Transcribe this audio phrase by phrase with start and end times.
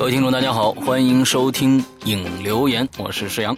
[0.00, 3.54] 各位听众，大家好，欢迎收听影留言，我是石阳。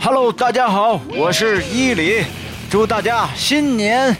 [0.00, 2.24] Hello，大家好，我是伊犁，
[2.70, 4.16] 祝大家新年，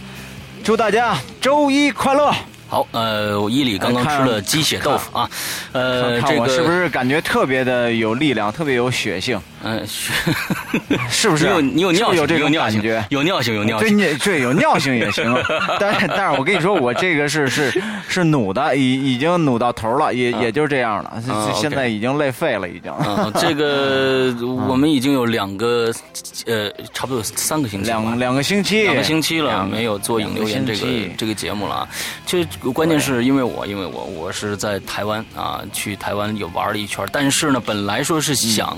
[0.64, 2.34] 祝大家周一快乐。
[2.66, 5.30] 好，呃，我伊犁刚刚吃了鸡血豆腐啊，
[5.72, 9.40] 呃，看这个我是不是感觉特别的有力量，特别有血性？
[9.62, 10.12] 嗯，是
[11.10, 11.44] 是不是？
[11.44, 13.04] 你有你有尿性，这种你尿性感觉？
[13.10, 13.98] 有尿性，有尿对，性。
[13.98, 15.34] 你对有尿性也行，
[15.80, 22.92] 但是但是我跟你说，我这个是是是努的，已已经努到头了，也也就这样了，啊现在已经累废了，已经。
[23.04, 24.32] 嗯，这个
[24.68, 25.92] 我们已经有两个，
[26.46, 31.88] 呃，差不多有三个星期吧，两两个星期，两个星期了，两没有做影留言这个这个节目了啊。
[32.26, 38.76] 其实关键是因为我，因为我我是在台湾啊，去台湾也玩了一圈，但是呢，本来说是想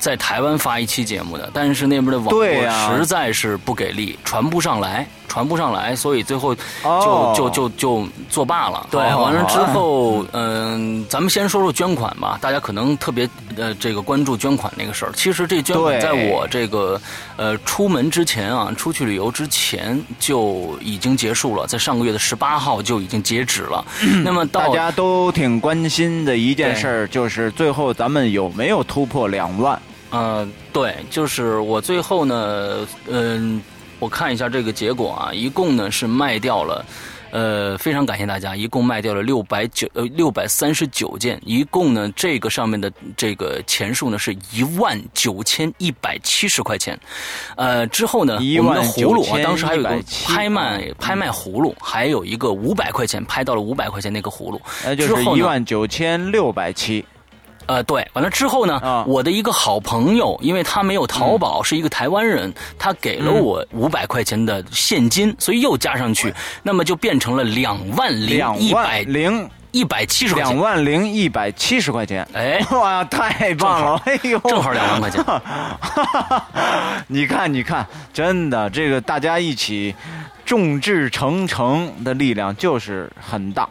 [0.00, 5.06] 在台湾发一期节目的，但是那边的网络实在是不给力，传不上来。
[5.30, 8.84] 传不上来，所以最后就、哦就就就作罢了。
[8.90, 12.36] 对，完了之后，嗯、咱们先说说捐款吧。
[12.40, 15.12] 大家可能特别呃这个关注捐款那个事儿。
[15.14, 17.00] 其实这捐款在我这个
[17.36, 23.84] 呃出门之前啊，出去旅游之前就已经结束了，在上个月的十八号就已经截止了。
[24.24, 29.80] 那么到大家都挺关心的一件事儿，就是最后咱们有没有突破两万？
[30.10, 33.62] 呃，对，就是我最后呢，嗯、
[33.98, 36.84] 我看一下这个结果啊，一共呢是卖掉了。
[37.32, 46.98] 呃，非常感谢大家，一共卖掉了六百九呃六百三十九件，一共呢这个上面的这个钱数呢是一万九千一百七十块钱，
[47.54, 57.04] 呃之后呢我们的葫芦啊，当时还有一个拍卖嗯拍卖葫芦，还有一个五百块钱拍到了五百块钱那个葫芦，那就是之后呢一万九千六百七。
[57.70, 74.02] 呃，对，完了之后呢，啊我的一个好朋友，因为他没有淘宝，是一个台湾人，他给了我五百块钱的现金，所以又加上去，那么就变成了两万零两一百万零一百七十块钱，两万零一百七十块钱，哎， 哇，太棒了！
[74.04, 75.24] 哎呦，正好两万块钱。
[77.06, 79.94] 你看，你看，真的，这个大家一起
[80.44, 83.68] 众志成城的力量就是很大。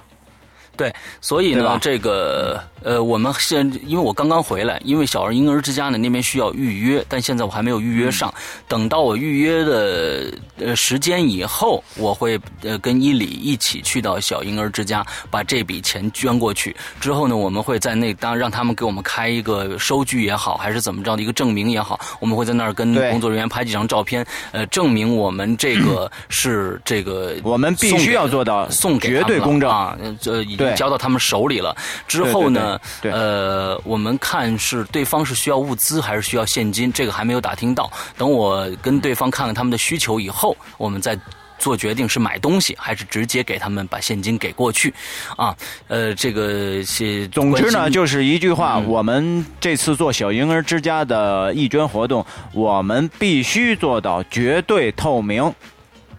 [0.79, 8.33] 对，所以呢，这个呃，我们现因为我刚刚回来，因为小儿婴儿之家呢那边需要预约，但现在我还没有预约上。
[8.65, 16.73] 等到我预约的呃时间以后，我会呃跟伊里一起去到小婴儿之家，把这笔钱捐过去。
[17.01, 31.75] 之后呢，我们会在那当让他们给我们开一个收据也好，还是怎么着的一个证明也好，我们会在那儿跟工作人员拍几张照片，呃，证明我们这个 是这个我们必须要做到送给绝对公正啊，这已经对交到他们手里了。
[32.07, 37.91] 之后呢，对对对对呃，我们看是对方是需要物资还是需要现金，这个还没有打听到。
[38.17, 41.17] 等我跟对方看看他们的需求以后，我们再。
[41.61, 44.93] 做决定是买东西还是直接给他们把现金给过去，
[45.35, 45.53] 啊，
[45.89, 55.43] 呃，这个是总之呢，就是一句话，嗯我们这次做小婴儿之家的义捐活动，我们必须做到绝对透明，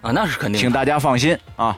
[0.03, 1.75] 啊，那是肯定，请大家放心啊。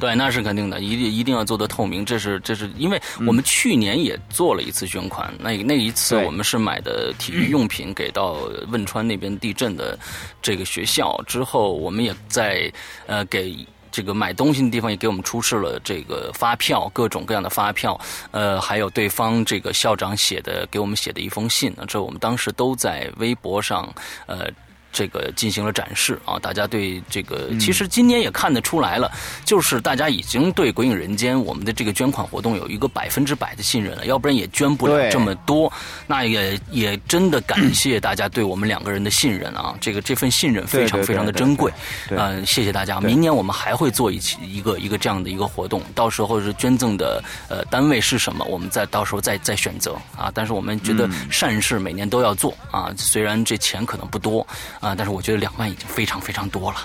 [0.00, 2.04] 对，那是肯定的，一定一定要做得透明。
[2.04, 8.34] 这是这是因为嗯我们去年也做了一次捐款，那那一次我们是买的体育用品给到
[8.70, 9.98] 汶川那边地震的
[10.42, 12.72] 这个学校，之后我们也在
[13.06, 13.66] 呃给。
[13.92, 23.92] 这个买东西的地方也给我们出示了这个发票，各种各样的发票，呃，还有对方这个校长写的给我们写的一封信，这我们当时都在微博上，
[24.26, 24.48] 呃，
[24.92, 29.10] 这个进行了展示啊，大家对这个嗯其实今年也看得出来了，
[29.44, 35.72] 就是大家已经对《鬼影人间》我们的这个捐款活动有一个百分之百的信任了，要不然也捐不了这么多。
[36.06, 41.72] 那也也真的感谢大家对我们两个人的信任啊，这个这份信任非常非常的珍贵。
[42.10, 43.00] 嗯，谢谢大家。
[43.00, 50.30] 明年我们还会做一期一个一个这样的一个活动，到时候是捐赠的呃单位是什么，我们再到时候再再选择啊。
[50.34, 54.46] 但是我们觉得嗯善事每年都要做啊，虽然这钱可能不多
[54.80, 56.78] 啊，但是我觉得两万已经非常非常多了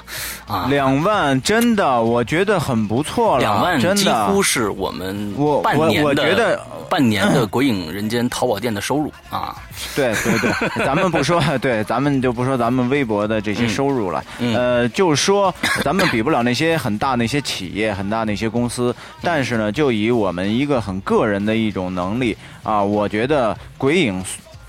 [0.46, 0.68] 啊。
[0.69, 9.56] 两万真的，我觉得很不错了，两万几真的乎是我们我半年的我我觉得半年的《鬼影人间》淘宝店的收入啊。
[9.96, 24.22] 对对对，咱们不说，对，咱们就不说咱们微博的这些收入了，嗯呃，就是说咱们比不了那些很大那些企业、很大那些公司，但是呢，就以我们一个很个人的一种能力啊，我觉得鬼影。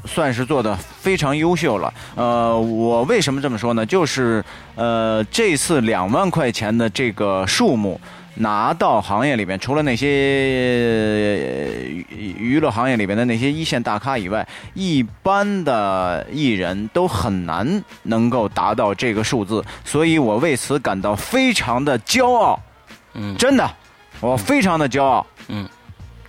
[0.07, 1.93] 算是做的非常优秀了。
[2.15, 3.85] 呃，我为什么这么说呢？
[3.85, 4.45] 就是
[4.75, 8.01] 呃，这次两万块钱的这个数目。
[8.39, 10.07] 拿到行业里边，除了那些
[12.11, 22.61] 娱乐行业里边的那些一线大咖以外，一般的艺人都很难能够达到这个数字，所以我为此感到非常的骄傲。
[23.15, 23.71] 嗯真的，
[24.21, 25.27] 我非常的骄傲。
[25.49, 25.67] 嗯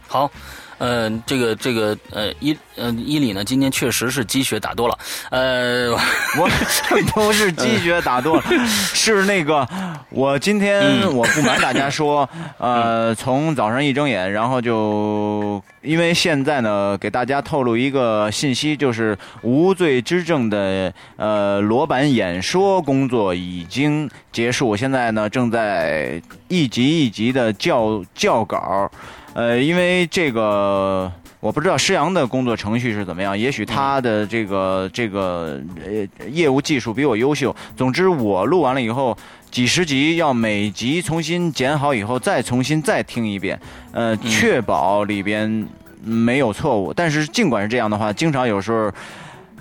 [0.07, 0.31] 好。
[0.77, 4.97] 呃，这个这个呃伊呃伊里呢，今天确实是积雪打多了。
[5.31, 5.91] 呃，
[6.38, 6.50] 我
[7.13, 9.68] 不是积雪打多了，是那个
[10.09, 28.89] 我今天我不瞒大家 说，呃，从早上一睁眼，然后就因为现在呢，给大家透露一个信息，就是无罪之证的呃裸版演说工作已经结束，现在呢正在一集一集的校校稿。
[29.38, 37.56] 呃，因为这个我不知道施阳的工作程序是怎么样，也许他的这个这个呃业务技术比我优秀。
[37.75, 39.16] 总之，我录完了以后，
[39.51, 43.60] 几十集要每集重新剪好以后，再重新再听一遍，
[43.92, 45.68] 呃，确保里边
[46.04, 46.92] 没有错误。
[46.92, 48.92] 但是尽管是这样的话，经常有时候。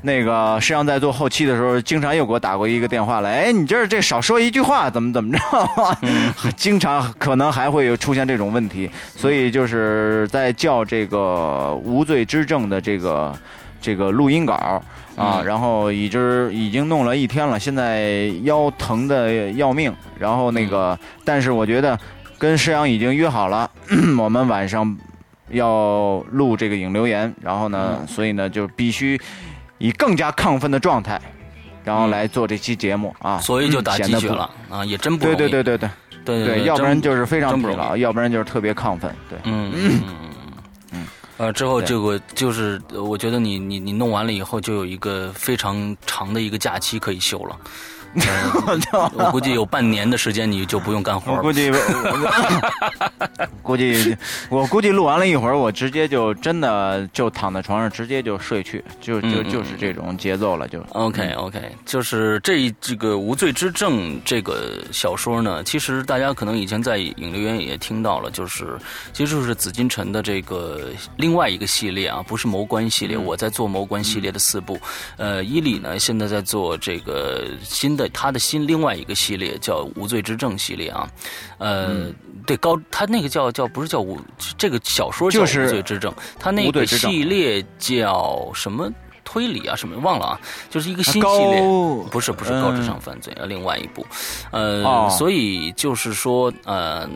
[0.07, 5.41] 那个实际上在做后期的时候，经常又给我打过一个电话来，哎，你这这少说一句话，怎么怎么着？
[6.57, 13.37] 经常可能还会有出现这种问题，所以就是在叫这个无罪之证的这个
[13.81, 14.81] 这个录音稿
[15.17, 21.99] 啊，然后已知已经弄了一天了，现在腰疼的要命，然后那个，但是我觉得
[22.39, 23.69] 跟施阳已经约好了，
[24.17, 24.97] 我们晚上
[25.51, 29.21] 要录这个影留言，然后呢，所以呢就必须。
[29.79, 31.21] 以更加亢奋的状态，
[31.85, 35.91] 然后来做这期节目啊，所以就打鸡血了啊，也真不对对对对对
[36.25, 40.15] 对对，要不然就是非常疲劳，要不然就是特别亢奋，对，嗯嗯嗯
[40.93, 41.07] 嗯，
[41.37, 47.57] 呃，之后这个就是我觉得你你你弄完了以后，就有一个非常长的一个假期可以休了。
[49.15, 51.71] 我估计有半年的时间你就不用干活我估计，
[53.63, 54.17] 估计
[54.49, 60.81] 我估计录完了一会儿，我直接就真的就躺在床上，直接就睡去，就就就是这种节奏了，就。
[60.93, 68.79] OK OK，就是这这个《无罪之证》这个小说呢，其实大家可能以前在影留言也听到了，就是
[69.13, 74.79] 其实就是紫禁城的这个另外一个系列啊，不是谋官系列，我在做谋官系列的四部，
[75.19, 78.06] 呃，伊里呢现在在做这个新的。
[78.11, 81.09] 他的新另外一个系列叫《无罪之证》系列啊，
[81.59, 82.07] 呃，
[82.47, 84.21] 对高他那个叫叫不是叫无
[84.57, 88.91] 这个小说叫《无罪之证》，他那个系列叫什么
[89.25, 91.61] 推理啊什么忘了啊，就是一个新系列，
[92.11, 94.07] 不是不是高智商犯罪啊，另外一部，
[94.51, 97.09] 呃，所以就是说呃。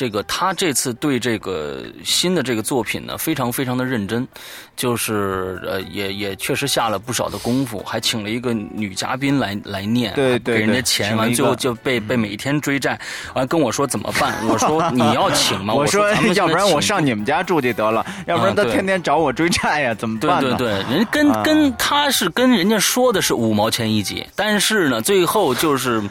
[0.00, 4.26] 这个他这次对这个新的这个作品呢，非常非常的认真，
[4.74, 12.98] 就是呃也也确实下了不少的功夫，还请了一个女嘉宾来来念，对对，给人家钱，完最后就被被每天追债，
[13.34, 14.34] 完跟我说怎么办？
[14.48, 15.74] 我说 你要请吗？
[15.76, 20.56] 我说 要不然我上你们家住去得了，要不然他天天找我追债呀，怎么办呢？
[20.56, 26.02] 对对对，人跟跟他是跟人家说的是五毛钱一集，但是呢，最后就是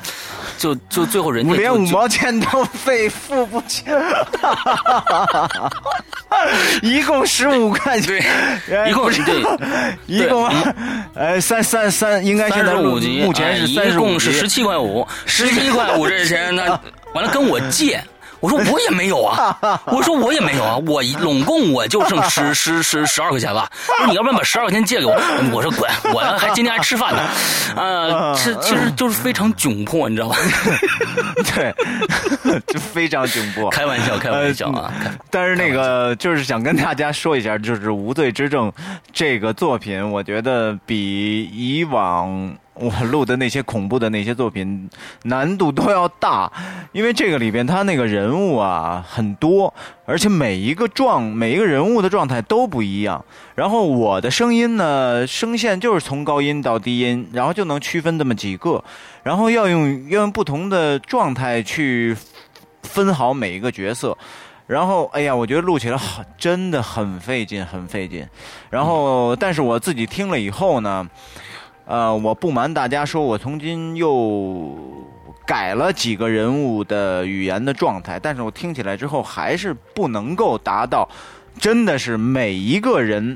[0.60, 3.64] 就就最后人家连五毛钱都费付不。
[6.82, 8.24] 一共十五块钱，
[8.88, 9.44] 一共是 对，
[10.08, 10.48] 一共
[11.14, 16.80] 呃三三三，应该现在五级，目前是三十共是十七块五，十七块五这钱，那
[17.14, 18.02] 完了跟我借。
[18.42, 23.70] 我说我也没有啊，我说我也没有啊，我拢共我就剩十十十十二块钱了。
[23.98, 25.14] 说你要不然把十二块钱借给我，
[25.52, 27.22] 我说滚，我还今天还吃饭呢，
[27.76, 30.36] 啊，是其实就是非常窘迫，你知道吗？
[31.54, 31.74] 对，
[32.68, 33.70] 就非常窘迫。
[33.70, 34.92] 开玩笑，开玩笑啊。
[35.30, 38.72] 但是那个就是想跟大家说一下，就是《无罪之证》
[39.12, 42.56] 这个作品，我觉得比以往。
[42.80, 44.90] 我录的那些恐怖的那些作品
[45.24, 46.50] 难度都要大，
[46.94, 49.74] 因为这个里边他那个人物啊很多，
[50.06, 53.24] 而且每一个状每一个人物的状态都不一样。
[53.54, 58.82] 然后我的声音呢，声线就是从高音到低音，然后就能区分这么几个，
[59.24, 62.16] 然后要用要用不同的状态去
[62.84, 64.18] 分好每一个角色。
[64.68, 68.26] 然后哎呀，我觉得录起来好真的很费劲，很费劲。
[68.70, 71.06] 然后但是我自己听了以后呢。
[71.90, 74.78] 呃，我不瞒大家说，我从今又
[75.44, 81.10] 改了几个人物的语言的状态，但是我听起来之后还是不能够达到，
[81.60, 83.36] 真的是每一个人。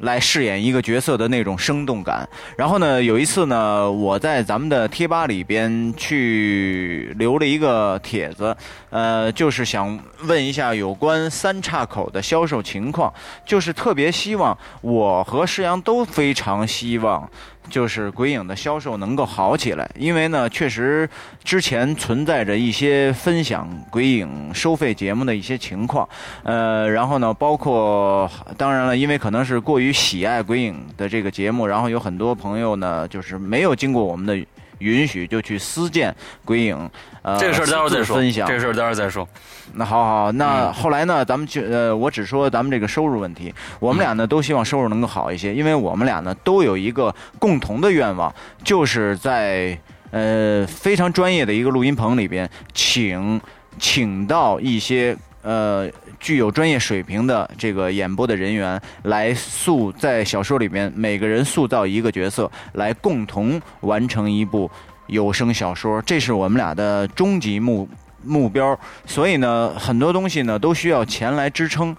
[0.00, 2.28] 来饰演一个角色的那种生动感。
[2.54, 8.54] 然后呢，有一次呢，我在咱们的贴吧里边去留了一个帖子，
[8.90, 13.10] 呃，就是想问一下有关三岔口的销售情况，
[13.46, 17.26] 就是特别希望我和施阳都非常希望，
[17.68, 19.90] 就是鬼影的销售能够好起来。
[19.98, 21.08] 因为呢，确实
[21.42, 26.08] 之前存在着一些分享鬼影收费节目的一些情况，
[26.44, 29.92] 呃，然后呢，包括当然了，因为可能是过于。
[29.96, 34.46] 喜爱鬼影的这个节目，然后有很多朋友呢，就是没有经过我们的
[34.78, 36.14] 允许就去私建
[36.44, 36.90] 鬼影，
[37.22, 38.16] 呃，这个事儿待会儿再说。
[38.16, 39.26] 分享这个事儿待会儿再说。
[39.74, 49.78] 那好好，那后来呢，咱们就呃，我只说咱们这个收入问题，我们俩呢都希望收入能够好一些，因为我们俩呢都有一个共同的愿望，就是在
[50.10, 53.40] 呃非常专业的一个录音棚里边，请
[53.78, 55.90] 请到一些呃。
[56.18, 64.70] 具有专业水平的这个演播的人员来塑在小说里面，每个人塑造一个角色，来共同完成一部
[65.06, 67.88] 有声小说，这是我们俩的终极目
[68.24, 68.78] 目标。
[69.04, 71.96] 所以呢，很多东西呢都需要钱来支撑。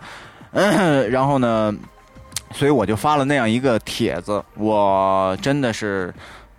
[0.51, 1.73] 嗯 然后呢，
[2.51, 6.13] 所以我就发了那样一个帖子，我真的是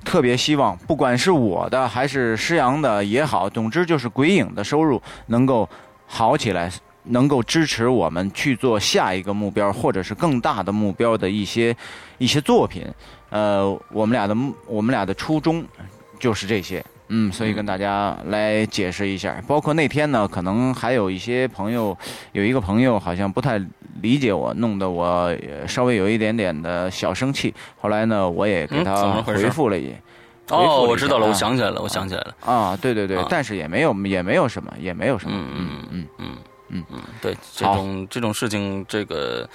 [0.04, 5.68] 特别希望，不管是我的还是施阳的也好，总之就是鬼影的收入能够
[6.06, 6.70] 好起来。
[7.08, 11.74] 能够支持我们去做下一个目标，或者是更大的目标的一些
[12.18, 12.86] 一些作品，
[13.30, 14.36] 呃，我们俩的
[14.66, 15.64] 我们俩的初衷
[16.18, 19.42] 就是这些，嗯，所以跟大家来解释一下。
[19.46, 21.96] 包括那天呢，可能还有一些朋友，
[22.32, 23.60] 有一个朋友好像不太
[24.02, 25.34] 理解我，弄得我
[25.66, 27.54] 稍微有一点点的小生气。
[27.80, 29.92] 后来呢，我也给他回复了一，
[30.50, 35.88] 哦，我知道了，我想起来了，我想起来了，啊，对对对，但是也没有也没有什么，也没有什么，嗯嗯嗯。
[35.90, 36.06] 嗯。
[36.18, 36.36] 嗯
[36.68, 39.48] 嗯嗯，对，这种这种事情，这个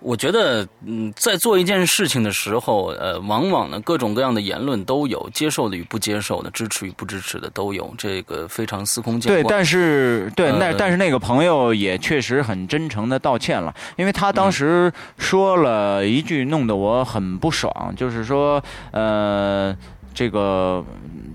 [0.00, 9.42] 我觉得，嗯，在做一件事情的时候，呃，往往呢，各种各样的言论都有，接受的与不接受的，支持与不支持的都有，这个非常司空见惯。
[9.42, 19.76] 对，但是对那但是那个朋友也确实很真诚的道歉了，因为他当时说了一句弄得我很不爽，就是说，呃。
[20.12, 20.84] 这个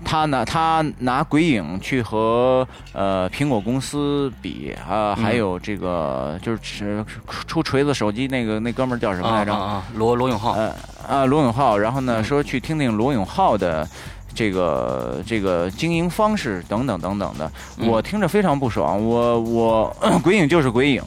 [0.04, 7.04] 他拿他拿鬼影去和呃苹果公司比啊，还有这个就是
[7.46, 9.52] 出锤子手机那个那哥们儿叫什么来着？
[9.52, 10.52] 啊，罗罗永浩。
[10.52, 10.72] 呃
[11.08, 11.76] 啊，罗永浩。
[11.76, 13.88] 然后呢，说去听听罗永浩的
[14.34, 19.02] 这个这个经营方式等等等等的，我听着非常不爽。
[19.04, 21.02] 我我 鬼影就是鬼影，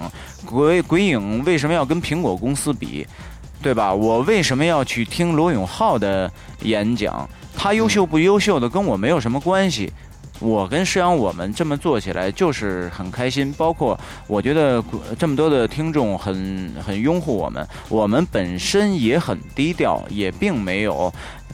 [0.45, 3.05] 鬼鬼影为什么要跟苹果公司比？
[3.61, 3.93] 对吧？
[3.93, 7.29] 我为什么要去听罗永浩的演讲？
[7.61, 9.91] 他优秀不优秀的跟我没有什么关系，
[10.39, 13.51] 我跟施阳我们这么做起来就是很开心。
[13.57, 14.81] 包括我觉得
[15.19, 21.13] 这么多的听众很很拥护我们，我们本身也很低调，也并没有。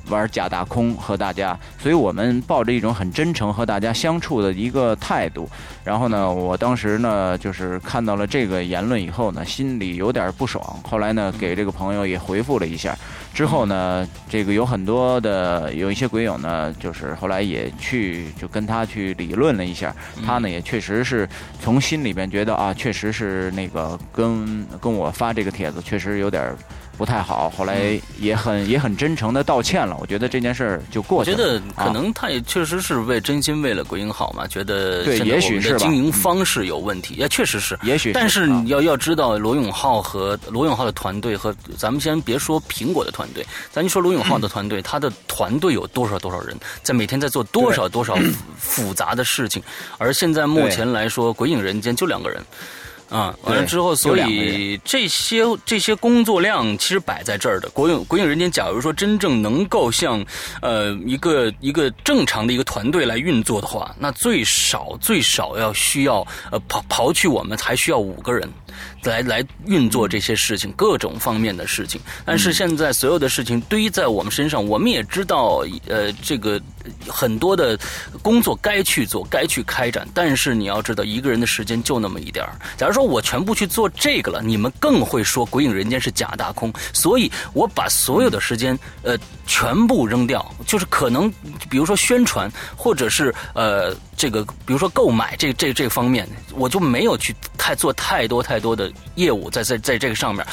[0.10, 5.50] 玩假大空和大家，所以我们抱着一种很真诚和大家相处的一个态度。
[5.84, 10.64] 然后呢，我当时呢就是看到了这个言论以后呢，心里有点不爽。
[10.84, 12.98] 后来呢，给这个朋友也回复了一下。
[13.34, 19.94] 之后呢，这个有很多的有一些鬼友呢，就是后来也去就跟他去理论了一下。
[20.26, 21.28] 他呢也确实是
[21.60, 26.56] 从心里边觉得啊，确实是那个跟跟我发这个帖子确实有点。
[26.98, 29.96] 不太好，后来也很也很真诚的道歉了。
[30.00, 31.38] 我觉得这件事儿就过去了。
[31.38, 37.78] 我觉得可能他也确实是为真心为了鬼影好嘛，觉得对，也许是经营方式有问题，也确实是。
[37.84, 48.18] 也许，但是你要要知道，罗永浩和罗永浩的团队和咱们先别说苹果的团队，咱就说罗永浩的团队，他的团队有多少多少人，在每天在做多少 多少
[48.58, 49.62] 复杂的事情，
[49.98, 52.42] 而现在目前来说，鬼影人间就两个人。
[53.10, 57.70] 啊，完了之后，所以这些这些工作量其实摆在这儿的。
[57.70, 60.26] 国影国影人间，假如说真正能够像
[60.62, 68.50] 呃一个一个正常的一个团队来运作的话，那最少最少要需要呃刨刨去我们，还需要五个人。
[69.04, 72.00] 来来运作这些事情，各种方面的事情。
[72.26, 76.62] 但是现在所有的事情堆在我们身上，我们也知道，呃，这个
[77.08, 77.78] 很多的
[78.22, 80.08] 工作该去做，该去开展。
[80.14, 82.56] 但是你要知道，一个人的时间就那么一点儿。
[82.78, 86.74] 假如说我全部去做这个了，你们更会说《鬼影人间》是假大空。
[86.94, 91.32] 所以我把所有的时间，呃，全部扔掉，就是可能，
[91.70, 93.96] 比如说宣传，或者是呃。
[94.18, 100.44] 这个，比如说购买这这这方面，我就没有去太做太多太多多的业务在在在这个上面。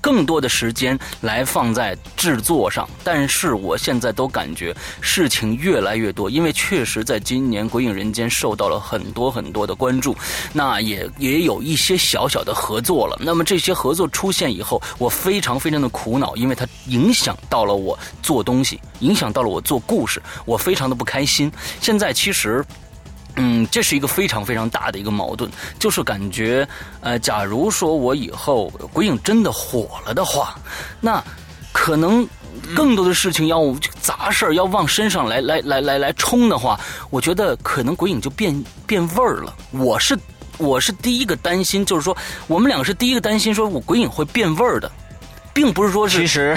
[0.00, 10.16] 更多的时间来放在制作上，但是我现在都感觉事情越来越多，因为确实在今年《鬼影人间》受到了很多很多的关注，
[10.52, 13.16] 那也也有一些小小的合作了。
[13.20, 21.48] 那么这些合作出现以后，我非常非常的苦恼，因为它影响到了我做东西，影响到了我做故事，我非常的不开心。
[21.80, 22.64] 现在其实。
[23.36, 26.68] 嗯，这是一个非常非常大的一个矛盾，就是感觉，
[27.00, 30.54] 呃，假如说我以后鬼影真的火了的话，
[31.00, 31.22] 那
[31.72, 32.28] 可能
[32.76, 39.54] 更多的事情要杂事儿要往身上来来来来来冲的话，我觉得可能鬼影就变变味儿了。
[39.70, 40.18] 我是
[40.58, 42.14] 我是第一个担心，就是说
[42.46, 44.92] 我们两个是第一个担心，说我鬼影会变味儿的。
[45.54, 46.56] 并不是说是其实，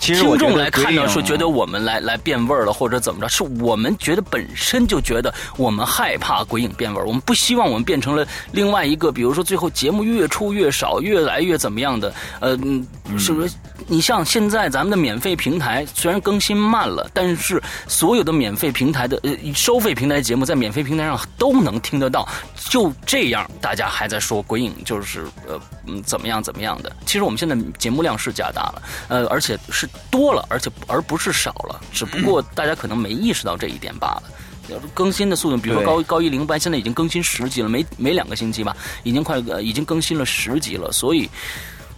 [0.00, 12.86] 其实听众来看到说觉得我们来来变味儿了，或者怎么着，是我们觉得本身就觉得我们害怕鬼影变味儿，我们不希望我们变成了另外一个，比如说最后节目越出越少，越来越怎么样的，呃，嗯
[13.18, 13.54] 是不是？
[13.86, 22.26] 你像现在咱们的免费平台虽然更新慢了，但是所有的免费平台的呃收费平台节目在免费平台上都能听得到，
[22.68, 26.94] 就这样大家还在说鬼影就是呃嗯怎么样怎么样的。
[27.06, 34.22] 其实我们现在节目量是加大了，呃，而且是多了，而且而不是少了，只不过大家可能没意识到这一点罢了。
[34.94, 41.28] 更新的速度，比如说对高高一零班，现在已经更新十集了，没没两个星期吧，已经快呃已经更新了十集了，所以。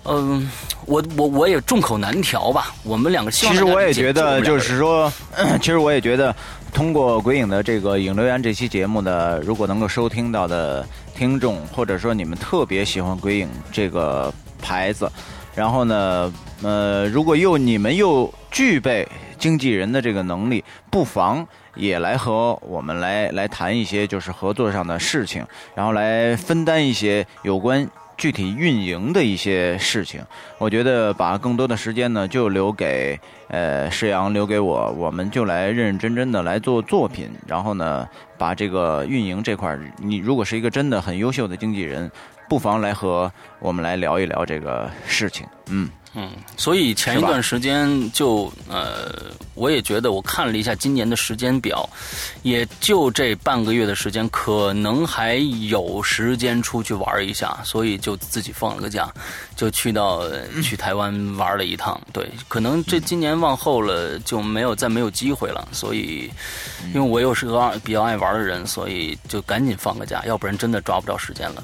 [0.08, 0.48] 嗯，
[0.84, 2.72] 我我我也众口难调吧。
[2.84, 5.12] 我们两个希望其实我也觉得，就是说，
[5.58, 6.32] 其实我也觉得，
[6.72, 15.10] 通过鬼影的这个影留言这期节目呢，如果能够收听到的听众，或者说你们特别喜欢鬼影这个牌子，
[15.54, 16.32] 然后呢，
[16.62, 19.08] 呃，如果又你们又具备
[19.38, 27.88] 经纪人的这个能力，不妨也来和我们来来谈一些就是合作上的事情，然后来分担一些有关。
[28.18, 30.22] 具体运营的一些事情，
[30.56, 42.10] 我觉得把更多的时间呢，就留给呃施阳，留给我，我们就来认认真真的来做作品，然后呢，把这个运营这块，你如果是一个真的很优秀的经纪人，
[42.48, 45.46] 不妨来和我们来聊一聊这个事情。
[45.70, 45.88] 嗯，
[46.18, 51.86] 嗯，所以前一段时间就呃，我也觉得我看了一下今年的时间表，
[52.42, 55.34] 也就这半个月的时间，可能还
[55.68, 59.12] 有时间出去玩一下，所以就自己放了个假，
[59.56, 62.00] 就去到呃去台湾玩了一趟。
[62.14, 66.30] 对，可能这今年往后了就没有再没有机会了，所以
[66.94, 71.62] 因为我又是个比较爱玩的人，所以就赶紧放个假，要不然真的抓不着时间了。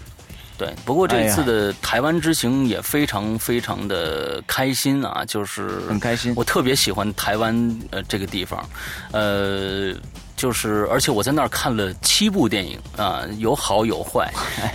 [0.59, 8.69] 对，不过这次的台湾之行也非常非常的开心啊，就是很开心我特别喜欢台湾呃这个地方，
[9.13, 9.95] 呃。
[10.43, 14.29] 就是，而且我在那儿看了七部电影啊，有好有坏，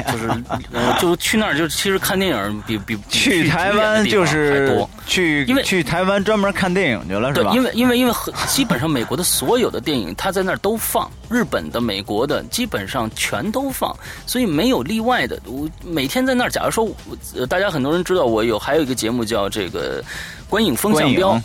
[0.10, 0.30] 就是，
[0.72, 13.94] 呃，就去那儿就其实看电影比比比去台湾就是去因为去台湾专门看电影去了，是吧？，对因为因为因为很基本上美国的所有的电影，他在那儿都放，日本的、美国的，基本上全都放，
[14.26, 15.38] 所以没有例外的。
[15.48, 16.96] 我每天在那儿，假如说我，
[17.36, 20.02] 呃大家很多人知道我有还有一个节目叫这个
[20.48, 21.38] 观影风向标。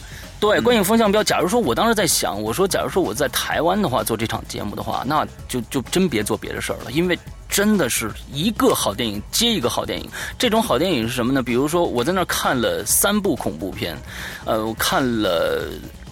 [0.42, 1.22] 对，观影风向标。
[1.22, 7.16] 假如说我当时在想，我说，假如说我在台湾的话做这场节目的话，那就就真别做别的事儿了，因为
[7.48, 10.10] 真的是一个好电影接一个好电影。
[10.36, 11.44] 这种好电影是什么呢？
[11.44, 13.96] 比如说我在那儿看了三部恐怖片，
[14.44, 15.68] 呃，我看了。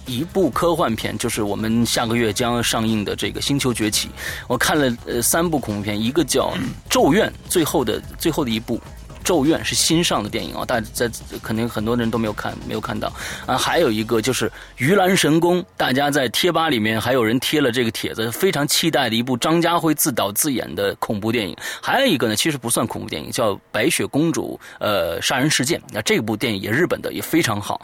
[0.07, 4.09] 一部科幻片，就是我们下个月将上映的这个《星球崛起》。
[4.49, 6.47] 我看了呃三部恐怖片，一个叫
[6.89, 8.77] 《咒怨》，最后的最后的一部
[9.25, 11.11] 《咒怨》是新上的电影啊，大家在
[11.43, 13.13] 肯定很多人都没有看，没有看到
[13.47, 13.57] 啊。
[13.57, 21.57] 还有一个就是《鱼兰神功》，大家在贴吧里面还有人贴了这个帖子，非常期待的一部张家辉自导自演的恐怖电影。
[21.83, 25.81] 还有一个呢，其实不算恐怖电影，叫《白雪公主》呃杀人事件。
[25.93, 27.81] 那这部电影也日本的，也非常好。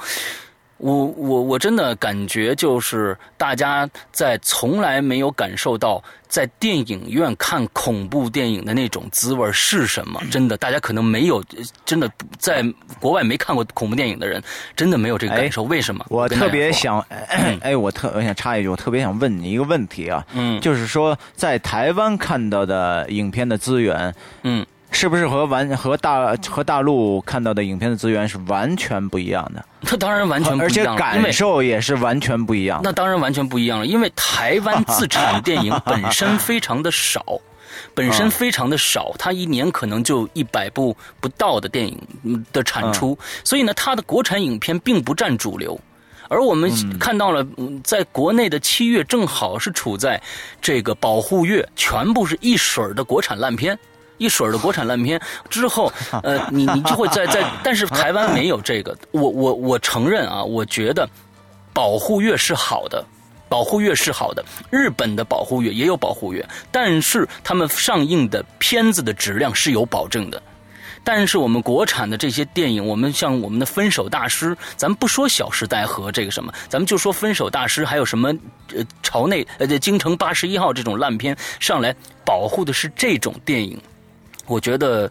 [0.78, 10.20] 我我我真的感觉就是大家在从来没有感受到在电影院看恐怖电影的那种滋味是什么。
[10.30, 11.42] 真的，大家可能没有
[11.84, 12.62] 真的在
[13.00, 14.42] 国外没看过恐怖电影的人，
[14.74, 15.62] 真的没有这个感受。
[15.62, 16.04] 为什么？
[16.10, 17.00] 我特别想，
[17.62, 29.62] 哎，我特我想插一句，我特别想问你一个问题啊，嗯就是说在台湾看到的影片的资源，嗯，是不是和完和大和大陆看到的影片的资源是完全不一样的？
[29.82, 32.80] 那当然完全不一样了，因为感受也是完全不一样。
[32.82, 37.22] 那当然完全不一样了，因为台湾自产电影本身非常的少，
[37.94, 45.78] 本身非常的少，它一年可能就一百部不到的电影嗯的产出，所以呢，它的国产影片并不占主流。
[46.28, 50.18] 而我们看到了，嗯在国内的七月正好是处在
[50.62, 53.78] 这个保护月，全部是一水儿的国产烂片。
[54.18, 61.08] 一水儿的国产烂片之后， 呃，你你就会在在， 但是台湾没有这个，我我我承认啊，我觉得
[61.72, 63.04] 保护月是好的，
[63.48, 70.42] 保护月是好的，日本的保护月也有保护月，但是他们上映的片子的质量是有保证的。
[71.04, 78.34] 但是我们国产的这些电影，我们像我们的《分手大师》，咱们不说《小时代》和这个什么，咱们就说《分手大师》，还有什么
[78.74, 83.80] 呃朝内呃《京城八十一号》这种烂片上来保护的是这种电影，
[84.46, 85.10] 我觉得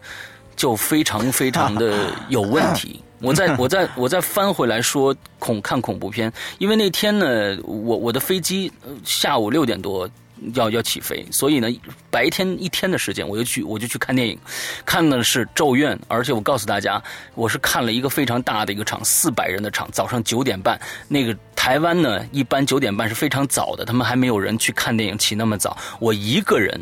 [0.56, 3.02] 就非常非常的 有问题。
[3.20, 10.06] 我再我再我再翻回来说恐看恐怖片，因为那天呢，我我的飞机呃下午六点多
[10.52, 11.66] 要要起飞，所以呢，
[12.10, 14.38] 白天一天的时间，我就去我就去看电影，
[14.84, 17.02] 看的是《咒怨》，而且我告诉大家，
[17.34, 20.78] 我是看了一个非常大的一个场，四百人的场，早上九点半。
[21.08, 26.78] 那个台湾呢，一般九点半是非常早的，他们还没有人去看电影起那么早，我一个人。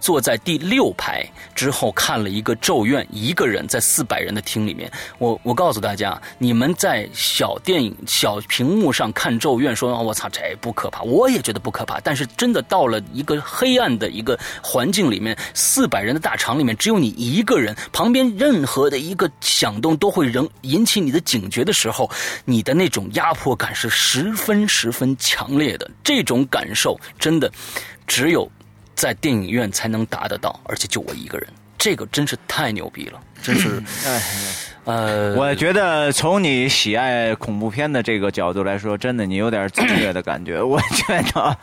[0.00, 4.90] 坐在第六排之后看了一个《咒怨》，一个人在四百人的厅里面。
[5.18, 12.00] 我我告诉大家，你们在小电影小屏幕上看《咒怨》，说我操这不可怕，我也觉得不可怕。
[12.00, 22.10] 但是真的到了一个黑暗的一个环境里面，四百人的大场里面，只有你一个人，旁边任何的一个响动都会仍引起你的警觉的时候，
[22.44, 25.90] 你的那种压迫感是十分十分强烈的。
[26.02, 27.50] 这种感受真的
[28.06, 28.50] 只有。
[29.00, 33.82] 在电影院才能达得到，而且就我一个人，这个真是太牛逼了，真是。
[34.84, 41.56] 呃，我觉得从你喜爱恐怖片的这个角度来说，真的你有点自虐的感觉， 我觉得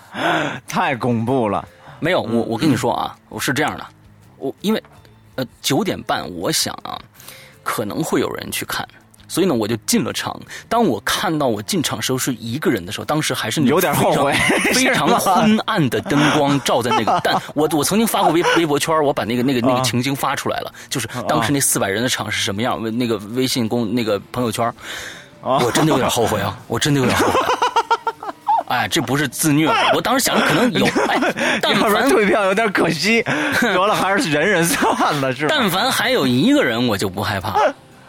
[0.68, 1.64] 太恐怖了。
[2.00, 3.86] 没有，我我跟你说啊，我是这样的，
[4.38, 4.84] 我因为
[5.36, 6.98] 呃九点半，我想啊，
[7.62, 8.84] 可能会有人去看。
[9.28, 10.40] 所以呢，我就进了场。
[10.70, 14.34] 当我看到我进场时候是一个人的时候，当时还是有点后悔，
[14.74, 17.20] 非常 昏暗的灯光照在那个。
[17.24, 22.82] 但我我曾经发过微微博圈，我把那个那个那个情景发出来了，就是当时那四百人的场是什么样？
[22.98, 24.72] 那个微信公那个朋友圈，
[25.42, 26.58] 我真的有点后悔啊！
[26.68, 27.40] 我真的有点后悔。
[28.68, 30.86] 哎，这不是自虐，我当时想可能有，
[31.62, 33.24] 但凡退票有点可惜，
[33.62, 35.56] 得了还是忍忍算了，是吧？
[35.58, 37.58] 但凡还有一个人，我就不害怕。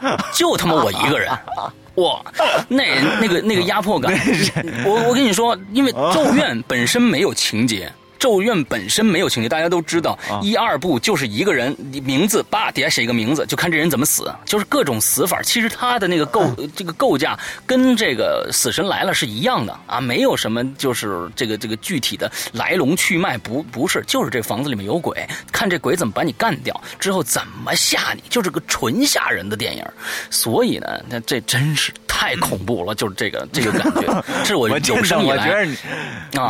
[0.35, 1.31] 就他妈我一个人，
[1.97, 2.21] 哇，
[2.69, 2.85] 那
[3.21, 4.13] 那个那个压迫感，
[4.87, 7.91] 我我跟你说，因为咒怨本身没有情节。
[8.19, 15.41] 咒怨本身没有情节，大家都知道，一二部就是一个人名字，叭底下写一个名字，就看这人怎么死，就是各种死法。
[15.43, 29.85] 其实他的那个构这个构架跟这个死神来了是一样的啊，没有什么就是这个这个具体的来龙去脉，不不是，就是这房子里面有鬼，看这鬼怎么把你干掉，之后怎么吓你，就是个纯吓人的电影。
[30.29, 35.65] 所以呢，那这真是太恐怖了，就是这个这个感觉， 是我有生以来，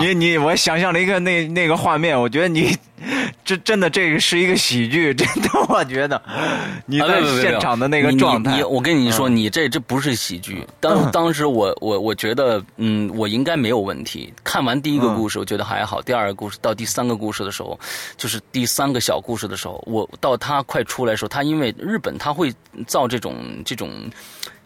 [0.00, 1.57] 你你我想象了一个那。
[1.58, 2.76] 那个画面，我觉得你
[3.44, 6.22] 这真的这个是一个喜剧，真的，我觉得
[6.86, 10.64] 你在现场的那个状态，我跟你说，你这这不是喜剧。
[10.78, 14.32] 当当时我我我觉得，嗯，我应该没有问题。
[14.44, 16.00] 看完第一个故事，我觉得还好。
[16.00, 17.78] 第二个故事到第三个故事的时候，
[18.16, 22.54] 就是第三个小故事的时候，我到他快出来的时候，他因为日本他会
[22.86, 23.90] 造这种这种。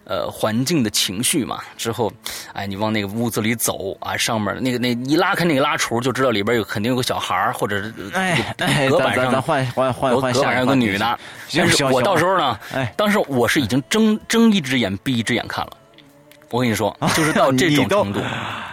[0.05, 2.13] 呃，环境的情绪嘛，之后，
[2.53, 7.93] 哎，你往那个屋子里走啊，上面那个那一拉开那个拉橱，就知道里边有肯定有个小孩或者是
[8.89, 11.19] 隔板上换换换换隔板上有个女的。
[11.55, 15.73] 但 是我到时候呢，哎，当时我是已经睁睁一只眼闭一只眼看了。
[16.51, 18.21] 我跟你说，就是到这种 程度，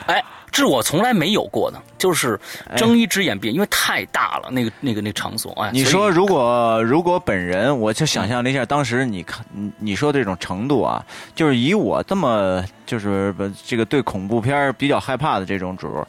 [0.07, 0.23] 哎。
[0.57, 2.39] 是我从来没有过的，就是
[2.75, 5.51] 睁一只眼闭，因为太大了，那个那个那场所。
[5.61, 9.45] 哎，你说如果如果本人，我就想象了一下，当时你看
[9.77, 13.33] 你说这种程度啊，就是以我这么就是
[13.65, 16.05] 这个对恐怖片比较害怕的这种主，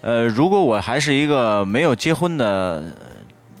[0.00, 2.84] 呃，如果我还是一个没有结婚的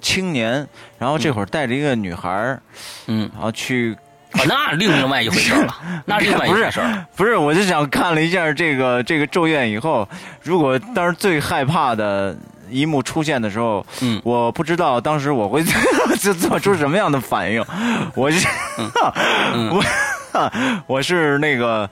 [0.00, 0.66] 青年，
[0.98, 2.58] 然后这会儿带着一个女孩
[3.06, 3.96] 嗯，然后去。
[4.32, 5.74] 啊，那另另外一回事了，
[6.06, 6.80] 那另外一回事
[7.16, 10.08] 不是，我就想看了一下这个这个咒怨以后，
[10.42, 12.36] 如果当时最害怕的
[12.70, 15.62] 一幕出现的时候，嗯，我不知道当时我会
[16.20, 17.64] 就做出什么样的反应，
[18.14, 18.46] 我是，
[19.70, 20.52] 我
[20.86, 21.88] 我是那个。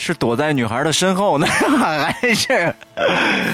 [0.00, 2.72] 是躲在女孩的身后呢， 还是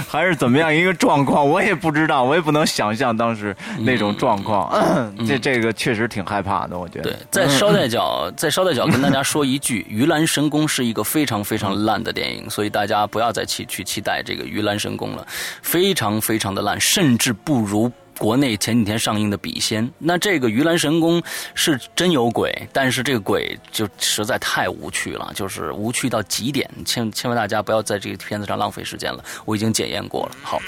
[0.07, 1.49] 还是怎么样一个状况？
[1.49, 4.71] 我也不知道，我也不能想象当时那种状况。
[5.27, 7.05] 这这个确实挺害怕的，我觉得。
[7.05, 15.27] 对，在捎带 脚，在捎带脚跟大家说一句，《鱼兰神功》是一个非常非常烂的电影，所以大家不要再期去期待这个《鱼兰神功》了，
[15.63, 17.91] 非常非常的烂，甚至不如。
[18.19, 21.21] 国内前几天上映的《笔仙》，那这个《鱼兰神功》
[21.55, 26.69] 是真有鬼，但是这个鬼就实在太无趣了，就是无趣到极点。
[26.85, 30.37] 千千万大家不要在这个片子上浪费时间了，我已经检验过了。
[30.43, 30.61] 好，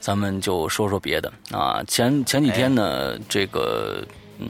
[0.00, 1.82] 咱们就说说别的啊。
[1.86, 4.02] 前前几天呢，这个
[4.38, 4.48] 嗯，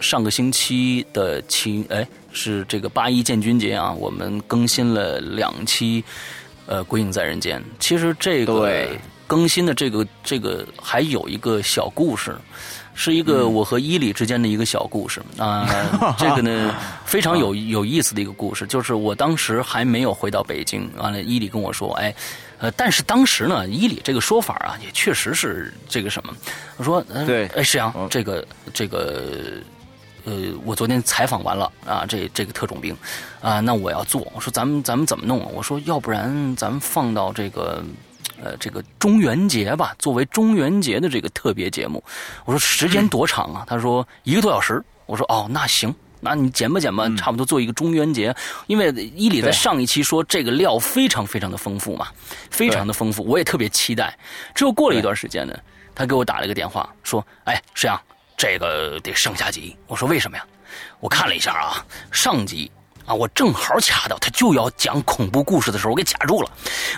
[0.00, 6.02] 上个星期的七哎是这个八一建军节啊，我们更新了两期
[6.66, 7.60] 呃《鬼影在人间》。
[7.78, 8.86] 其实这个。
[9.32, 12.36] 更新的这个这个还有一个小故事，
[12.92, 15.66] 是一个我和伊里之间的一个小故事啊。
[16.20, 16.74] 这个呢
[17.06, 22.14] 非常有有意思的一个故事，就是我当时还没有回到北京，完了伊里跟我说，哎，
[22.58, 26.34] 呃，但是当时呢，伊里这个说法啊，也确实是这个什么，
[26.76, 29.22] 我说，对，哎，石阳，这个这个，
[30.26, 30.34] 呃，
[30.66, 32.94] 我昨天采访完了啊，这这个特种兵
[33.40, 35.48] 啊，那我要做，我说咱们咱们怎么弄啊？
[35.54, 37.82] 我说要不然咱们放到这个。
[38.42, 42.02] 呃，这个中元节吧，作为中元节的这个特别节目。
[42.44, 43.64] 我说时间多长啊？
[43.68, 44.82] 他说一个多小时。
[45.06, 48.34] 我说哦，那行，那你剪吧剪吧，差不多做一个中元节。
[48.66, 52.08] 因为伊里在上一期说这个料非常非常的丰富嘛，
[52.50, 54.16] 非常的丰富，我也特别期待。
[54.54, 55.54] 之后过了一段时间呢，
[55.94, 58.00] 他给我打了个电话，说：“哎，石阳，
[58.36, 60.46] 这个得上下集。”我说：“为什么呀？”
[61.00, 62.70] 我看了一下啊，上集
[63.06, 66.50] 啊，我正好卡到他就要讲恐怖故事的时候，我给卡住了。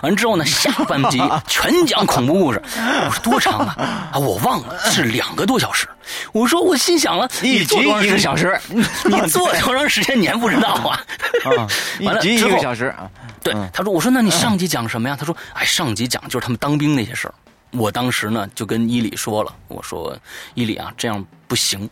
[0.02, 2.62] 完之后呢，下半集 全讲恐怖故事。
[2.76, 4.10] 我说多长啊？
[4.12, 5.88] 啊，我忘了是两个多小时。
[6.32, 11.00] 我说我心想了，一集多长时间一个小时，你 做多长时间你还不知道啊？
[11.56, 11.66] 啊，
[11.98, 13.10] 一完了集一个小时啊。
[13.42, 17.34] 对，他说：“我说那你上集讲什么呀？”他说：“哎，上集讲就是他们当兵那些事儿。”
[17.72, 20.16] 我当时呢就跟伊里说了，我说
[20.54, 21.88] ：“伊里啊，这样不行。”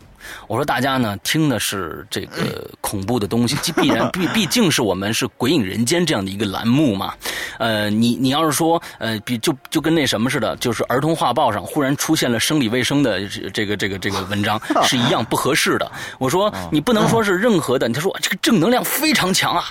[0.46, 7.14] 我说：“大家呢听的是这个恐怖的东西，既必然毕毕竟是我们是鬼影人间这样的一个栏目嘛。
[7.58, 15.90] 呃，你你要是说呃，比就就跟那什么似的，就是儿童画报上忽然出现了生理卫生的这这个这个这个文章 是一样不合适的。
[16.18, 19.64] 我说你不能说是任何的，他说这个正能量非常强啊。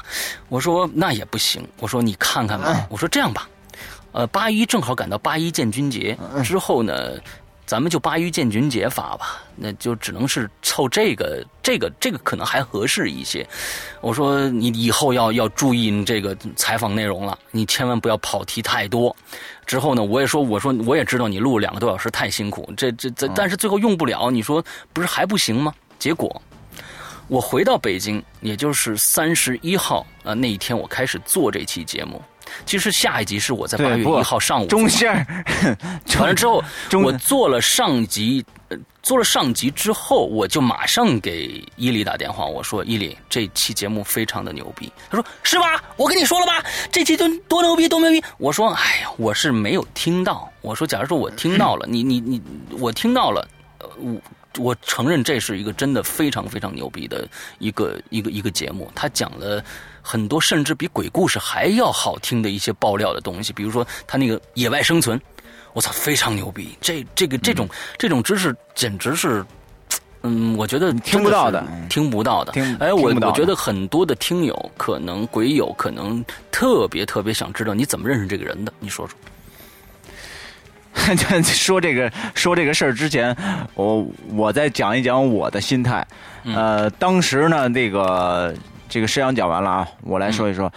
[0.49, 3.47] 我说那也不行，我说你看看吧，我说这样吧，
[4.11, 7.11] 呃，八一正好赶到八一建军节之后呢，
[7.71, 13.47] 咱们就八一建军节发吧，那就只能是凑这个，这个，这个可能还合适一些。
[14.01, 19.15] 我说你以后要要注意你这个采访内容了，你千万不要跑题太多。
[19.65, 25.73] 之后呢，我也说，我说我也知道你录两个多小时太辛苦，这这这，但是最后用不了，你说不是还不行吗？
[25.97, 26.41] 结果。
[27.29, 32.21] 我回到北京，也就是三十一号啊、呃、那一天，我开始做这期节目。
[32.65, 35.45] 其实下一集是我在八月一号上午中线儿，
[36.19, 36.63] 完了之后，
[37.03, 45.83] 我做了上集，呃做了上集之后，我就马上给伊犁打电话，我说：“伊犁，这期节目非常的牛逼。”他说：“是吧？
[45.97, 50.47] 我跟你说了吧，这期多多牛逼，多牛逼。”我说：“哎呀，我是没有听到。
[50.61, 52.41] 我说，假如说我听到了， 你你你，
[52.79, 53.47] 我听到了，
[53.79, 54.21] 呃，我。”
[54.59, 57.25] 我承认这是一个真的非常非常牛逼的
[57.59, 59.63] 一个一个一个节目，他讲了
[60.01, 65.19] 很多甚至比鬼故事还要好听的一些爆料的东西，比如说他那个野外生存，
[65.73, 66.77] 我操，非常牛逼！
[66.81, 69.45] 这这个这种、嗯、这种知识简直是，
[70.23, 72.51] 嗯，我觉得听不到的，听不到的。
[72.51, 79.15] 听哎，我我觉得很多的听友可能鬼友可能特别特别想知道你怎么认识这个人的，你说说。
[81.43, 83.35] 说这个说这个事儿之前，
[83.75, 86.05] 我我再讲一讲我的心态。
[86.43, 88.53] 呃，当时呢，那个
[88.91, 90.69] 这个师阳讲完了啊，我来说一说。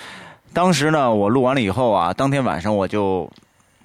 [0.53, 3.29] 当时呢，我录完了以后啊，当天晚上我就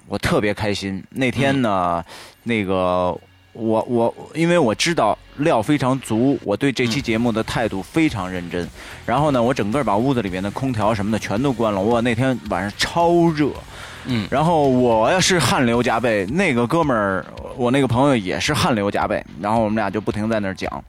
[0.06, 1.02] 我特别开心。
[1.10, 2.02] 那天呢，
[2.44, 3.12] 那个
[3.52, 8.70] 我我因为我知道料非常足，我对这期节目的态度非常认真。
[9.04, 11.80] 然后呢，我整个把屋子里面的空调什么的全都关了。
[11.80, 13.50] 我那天晚上超热。
[14.06, 20.82] 嗯，然后我要是汗流浃背，那个哥们儿，我那个朋友也是汗流浃背，然后我们俩就不停在那儿讲。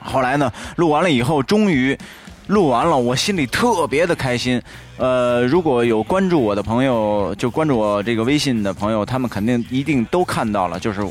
[0.00, 1.96] 后来呢，录完了以后，终于
[2.48, 4.60] 录完了，我心里特别的开心。
[4.96, 11.04] 呃，如果有关注我的朋友，就关注我这个微信的朋友，他们肯定一定都看到了，就是。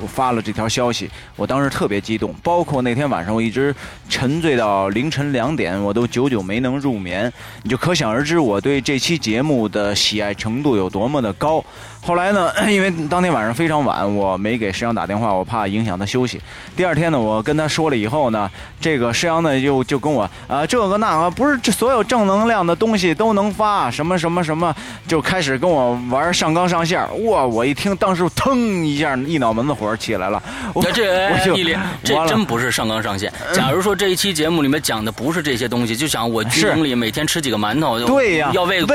[0.00, 3.74] 我发了这条消息，我当时特别激动，包括那天晚上我一直
[4.08, 7.32] 沉醉到凌晨两点，我都久久没能入眠，
[7.64, 11.64] 你就可想而知我对这期节目的喜爱程度有多么的高。
[12.00, 16.40] 后来呢， 因为当天晚上非常晚，我没给石阳打电话，我怕影响他休息。
[16.76, 24.74] 第二天呢，我跟他说了以后呢，这个石阳呢就就跟我啊这个那个不是这所有正能量的东西都能发，什么什么什么，
[25.06, 26.98] 就开始跟我玩上纲上线。
[27.26, 27.44] 哇！
[27.44, 30.42] 我一听，当时腾一下一脑门子火起来了。
[30.76, 33.32] 那这我这真不是上纲上线。
[33.52, 38.86] 假如说这一期节目里面讲的不是这些东西，就想我军营里每天吃几个馒头，对呀，要为祖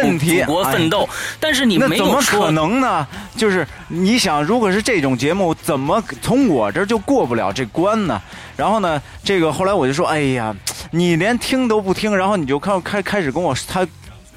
[0.46, 1.08] 国奋斗，
[1.40, 2.93] 但是你没有说，怎么可能呢？
[3.36, 8.22] 就是你想，如果是这种节目，怎么从我这儿就过不了这关呢？
[8.58, 10.56] 然后呢，这个后来我就说，哎呀，
[10.92, 13.88] 你连听都不听，然后你就开开开始跟我他。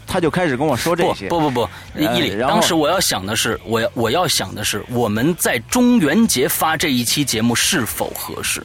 [0.08, 8.64] 他就开始跟我说这些，不不不不，伊里，当时我要想的是，我要我要想的是，我们在中元节发这一期节目是否合适？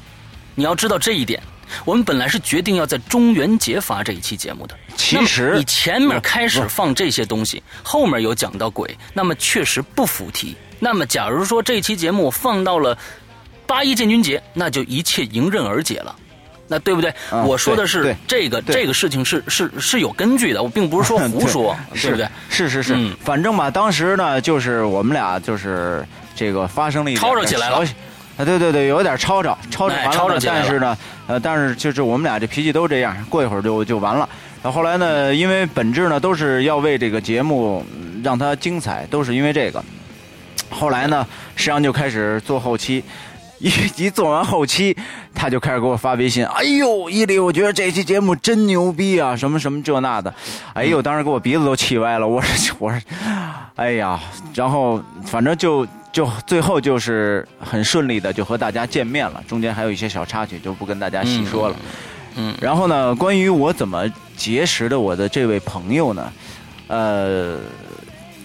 [0.53, 1.41] 你要知道这一点，
[1.85, 4.75] 我们本来是决定要在中元节发这一期节目的。
[4.95, 10.55] 其实你前面开始放这些东西，后面有讲到鬼，那么确实不符题。
[10.79, 12.97] 那么假如说这期节目放到了
[13.65, 16.15] 八一建军节，那就一切迎刃而解了。
[16.67, 17.09] 那对不对？
[17.29, 22.29] 啊、我说的是这个这个事情是是是有根据的，我并不是说 胡说，对对不对？
[22.49, 27.85] 是是是，嗯、反正吧，当时呢，就是我们俩就是这个发生了一吵吵起来了。
[28.41, 34.27] 啊，对对对，有点吵吵，吵吵完了，吵吵但是呢，呃，但是就是我们俩这脾气都这样，过一会儿就就完了。
[34.63, 37.85] 然后后来呢，因为本质呢都是要为这个节目
[38.23, 39.83] 让它精彩，都是因为这个。
[40.71, 41.25] 后来呢，
[41.55, 43.03] 实际上就开始做后期，
[43.59, 43.69] 一
[44.05, 44.95] 一做完后期，
[45.35, 50.33] 他就开始给我发微信，哎呦，伊利，我觉得这期节目真牛逼啊，什么什么这那的，
[50.73, 52.99] 哎呦，当时给我鼻子都气歪了，我说我说，
[53.75, 54.19] 哎呀，
[54.55, 61.75] 然后反正就就最后就是很顺利的就和大家见面了，中间还有一些小插曲就不跟大家细说了。
[62.35, 66.31] 嗯，然后呢，关于我怎么结识的我的这位朋友呢？
[66.87, 67.57] 呃，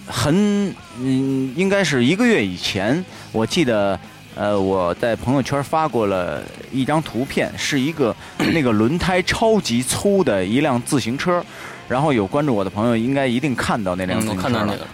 [0.05, 3.99] 很嗯，应该是一个月以前，我记得
[4.35, 8.15] 呃，我在朋友圈发过了一张图片，是一个
[8.53, 11.43] 那个轮胎超级粗的一辆自行车，
[11.89, 14.49] 然后有关注我的朋友应该一定看到那辆自行车了。
[14.49, 14.87] 看到那个，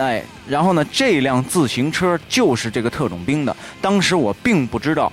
[0.00, 3.54] 哎，然后呢，这辆自行车就是这个特种兵的。
[3.82, 5.12] 当时我并不知道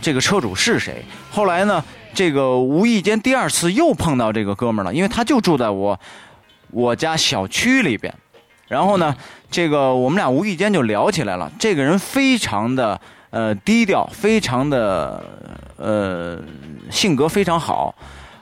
[0.00, 1.04] 这个车主是谁。
[1.28, 1.82] 后来呢，
[2.14, 5.98] 这个无意间第二次又碰到这个哥们儿了，因为他就住在我
[6.70, 8.14] 我家小区里边。
[8.68, 9.14] 然后呢，
[9.50, 11.50] 这个我们俩无意间就聊起来了。
[11.58, 15.20] 这个人非常的呃低调，非常的
[15.76, 16.38] 呃
[16.90, 17.92] 性格非常好。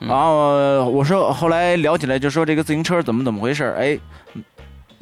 [0.01, 3.99] 然后我说，后来聊起来就说这个自行车怎么怎么回事儿哎，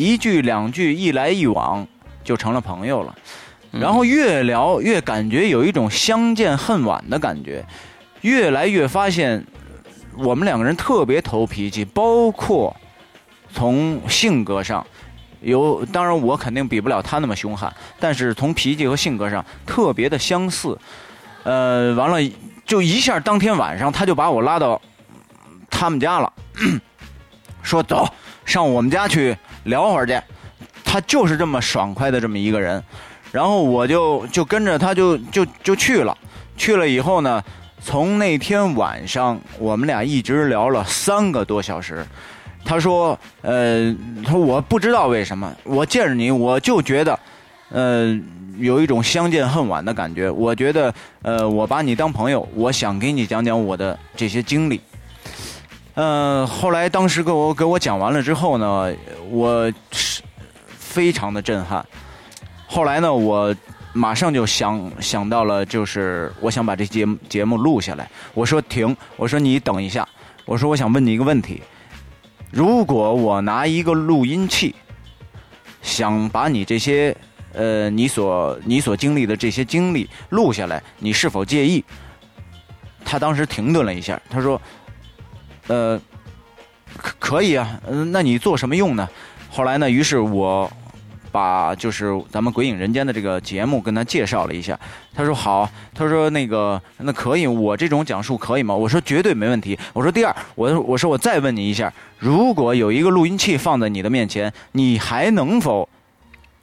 [0.03, 1.87] 一句两句一来一往
[2.25, 3.15] 就成了朋友了。
[3.71, 7.65] 然后越聊越感觉有一种相见恨晚的感觉，
[8.21, 9.43] 越来越发现
[10.19, 12.77] 我们两个人特别投脾气，包括
[13.51, 14.87] 从性格上。
[15.41, 20.79] 有，当然我肯定比不了他那么凶悍，但是从脾气和性格上特别的相似。
[21.43, 22.31] 呃，完了
[22.65, 24.81] 就一下，当天晚上他就把我拉到
[25.69, 26.33] 他们家了，
[27.61, 28.07] 说走
[28.45, 30.21] 上我们家去聊会儿去。
[30.85, 32.83] 他就是这么爽快的这么一个人，
[33.31, 36.17] 然后我就就跟着他就就就去了。
[36.57, 37.43] 去了以后呢，
[37.81, 42.05] 从那天晚上我们俩一直聊了三个多小时。
[42.65, 43.93] 他说：“呃，
[44.25, 47.19] 他说我不知道为什么，我见着你我就觉得，
[47.71, 48.17] 呃，
[48.59, 50.31] 有一种相见恨晚的感觉。
[50.31, 54.81] 我觉得，呃，我把你当朋友，我想给你讲讲我的这些经历。
[55.95, 58.95] 呃，后来当时给我给我讲完了之后呢，
[59.29, 60.23] 我是
[60.79, 61.85] 非常的震撼。
[62.67, 63.55] 后来呢，我
[63.93, 68.11] 马上就想想到了，就是我想把这节目节目录下来。
[68.33, 70.09] 我说停，我说你等一下，
[70.47, 71.63] 我说我想问你一个问题。”
[72.51, 74.75] 如果我拿一个录音器，
[75.81, 77.17] 想把你这些
[77.55, 81.85] 呃你所你所经历的这些经历录下来，你是否介意？
[83.05, 84.61] 他当时停顿了一下，他说
[85.69, 86.01] ：“呃，
[86.97, 89.09] 可可以啊，嗯、那你做什么用呢？”
[89.51, 90.71] 后来呢，于是我
[91.31, 94.79] 把就是咱们《鬼影人间》的这个节目跟他介绍了一下，
[95.15, 98.75] 他说好，他说那个那可以，我这种讲述可以吗？
[98.75, 99.79] 我说绝对没问题。
[99.93, 105.89] 我说第二，我我说我再问你一下，如果有一个录音器放在你的面前，你还能否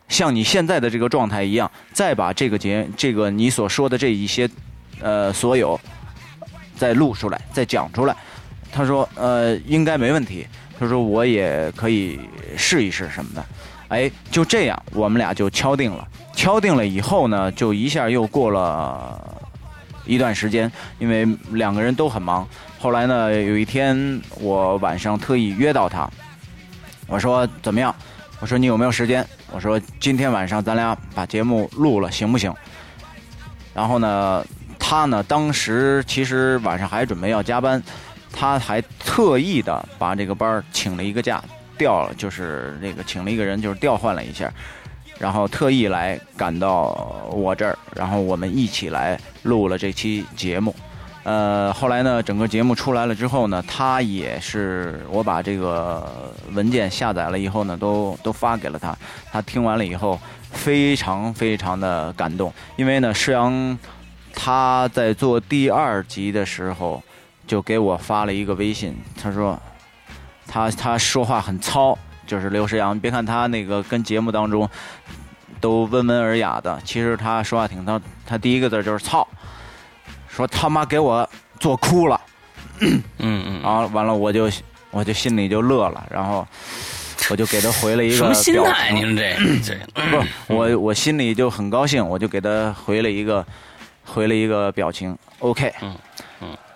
[0.08, 4.50] 像你现在的这个状态一样，再把这个节这个你所说的这一些
[5.02, 5.80] 呃所有
[6.76, 8.16] 再录出来，再讲出来？
[8.72, 10.46] 他说呃应该没问题。
[10.80, 12.20] 他说我也可以
[12.56, 13.46] 试一试什么的。
[13.90, 16.08] 哎，就这样，我们俩就敲定了。
[16.34, 19.20] 敲定了以后呢，就一下又过了
[20.06, 22.48] 一段时间，因为两个人都很忙。
[22.80, 26.10] 后来呢，有一天我晚上特意约到他，
[27.08, 27.94] 我说怎么样？
[28.40, 29.26] 我说你有没有时间？
[29.52, 32.54] 我说今天晚上咱俩把节目录了，行不行？
[33.74, 34.46] 然后呢，
[34.78, 37.84] 他呢当时其实晚上还准备要加班，
[38.40, 41.44] 他还特意的把这个班请了一个假。
[41.78, 44.52] 调，就是那个请了一个人，就是调换了一下，
[45.18, 50.76] 然后特意来赶到我这儿，然后我们一起来录了这期节目。
[51.24, 58.94] 呃，后来呢，整个节目出来了之后呢，他也是我把这个文件下载了以后呢，都都发给了他。
[59.32, 60.20] 他听完了以后，
[60.52, 63.78] 非常非常的感动，因为呢，施阳
[64.34, 67.02] 他在做第二集的时候
[67.50, 69.60] 就给我发了一个微信，他说。
[70.52, 72.96] 他他说话很糙，就是刘诗阳。
[72.96, 74.68] 你别看他那个跟节目当中
[75.62, 79.28] 都温文尔雅的，其实他说话挺他他第一个字就是操，
[80.28, 82.20] 说他妈给我做哭了。
[82.80, 84.50] 嗯嗯，然后完了我就
[84.90, 86.48] 我就心里就乐了，然后
[87.30, 88.90] 我就给他回了一个什么心表态？
[88.90, 90.02] 情您这 这
[90.48, 93.46] 不，我我心里就很高兴，我就给他回了一个
[94.04, 95.72] 回了一个表情，OK。
[95.84, 95.96] 嗯嗯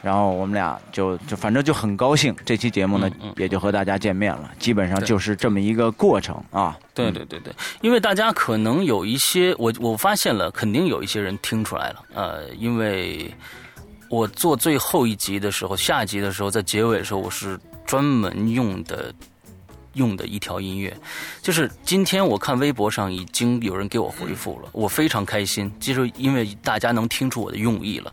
[0.04, 6.78] 然后我们俩就就反正就很高兴，这期节目呢、嗯嗯也就和大家见面了，基本上就是这么一个过程啊。
[6.93, 12.04] 对对对对，因为大家可能有一些，我我发现了，肯定有一些人听出来了。
[12.14, 13.34] 呃，因为
[14.10, 19.12] 我做最后一集的时候，下集的时候，在结尾的时候，我是专门用的
[19.94, 20.96] 用的一条音乐，
[21.41, 28.12] 就是今天我看微博上已经有人给我回复了，我非常开心，就是因为大家能听出我的用意了。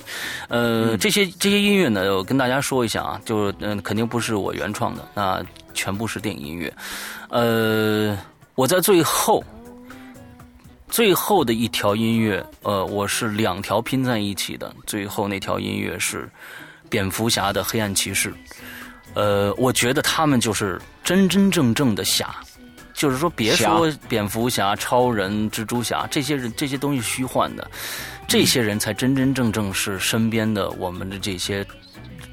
[0.48, 6.72] 呃，这些这些音乐呢，我跟大家说一下啊，就嗯，肯定不是我原创的，那全部是电影音乐。
[7.28, 8.18] 呃，
[8.54, 9.44] 我在最后。
[10.92, 14.74] 最后的一条音乐，呃，我是两条拼在一起的。
[14.88, 16.28] 最后那条音乐是
[16.88, 18.30] 蝙蝠侠的《黑暗骑士》，
[19.14, 22.34] 呃，我觉得他们就是真真正正的侠，
[22.94, 27.70] 就是说，别说蝙蝠侠、超人、蜘蛛侠这些人，这些东西虚幻的，
[28.26, 31.66] 这些人才真真正正是身边的我们的这些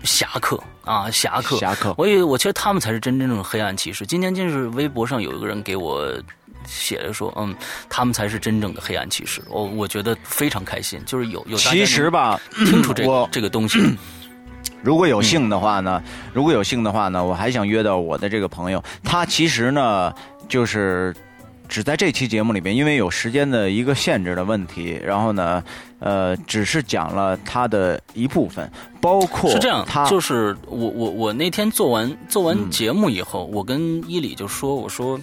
[0.04, 1.58] 侠客啊，侠客。
[1.58, 4.06] 侠客，我也我觉得他们才是真真正正黑暗骑士。
[4.06, 6.12] 今天就是微博上有一个人给我。
[6.70, 7.56] 写着说，嗯，
[7.88, 9.42] 他们才是真正的黑暗骑士。
[9.48, 13.80] 我我觉得非常开心，就是有有其实吧，听出这这个东西。
[14.88, 16.02] 如果有幸的话呢，
[16.34, 18.82] 如果有幸的话呢，我还想约到我的这个朋友。
[19.04, 20.14] 他其实呢，
[20.48, 21.14] 就是
[21.68, 25.62] 只在这期节目里边，因为有时间的一个限制的问题，然后呢，
[26.00, 28.72] 呃，只是讲了他的一部分，
[29.02, 29.84] 包括是这样。
[29.86, 35.20] 他就是我我我那天做完做完节目以后，我跟伊里就说，我说。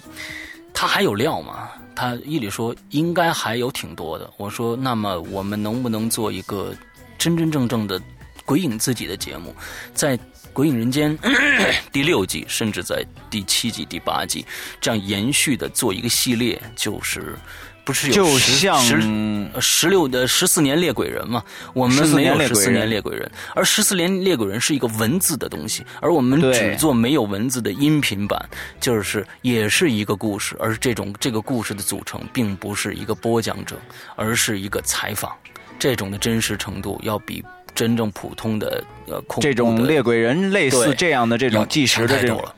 [0.77, 1.69] 他还有料吗？
[1.95, 4.29] 他伊里说应该还有挺多的。
[4.35, 6.73] 我说那么我们能不能做一个
[7.17, 7.97] 真真正正的
[8.45, 9.53] 鬼影自己的节目，
[9.93, 10.17] 在
[10.53, 11.17] 《鬼影人间》
[11.91, 14.45] 第六季，甚至在第七季、第八季
[14.79, 17.35] 这样延续的做一个系列，就是。
[17.83, 21.43] 不是有十十十六的十四年猎鬼人嘛？
[21.71, 28.43] 我们没有十四年猎鬼人，而十四年猎鬼人是一个文字的东西，而我们只做没有文字的音频版，
[28.79, 33.79] 就是也是一个故事，而这种这个故事的组成并不是一个播讲者，
[34.15, 35.31] 而是一个采访，
[35.77, 37.45] 这种的真实程度要比
[37.75, 42.41] 真正普通的呃这种猎鬼人类似这样的这种计时的这种。
[42.41, 42.55] 了。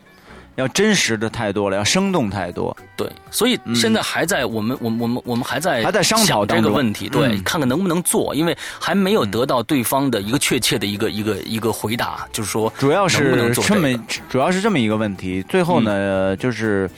[0.55, 2.75] 要真实的太多了，要生动太多。
[2.95, 7.07] 对，所以现在还在我们，我们，我们，我们还在还在商讨这个问题。
[7.07, 13.87] 对，看看能不能做，因为还没有得到对方的一个确切的一个一个一个回答，就是说，主要是这么，
[14.27, 15.43] 主要是这么一个问题。
[15.47, 16.89] 最后呢，就是。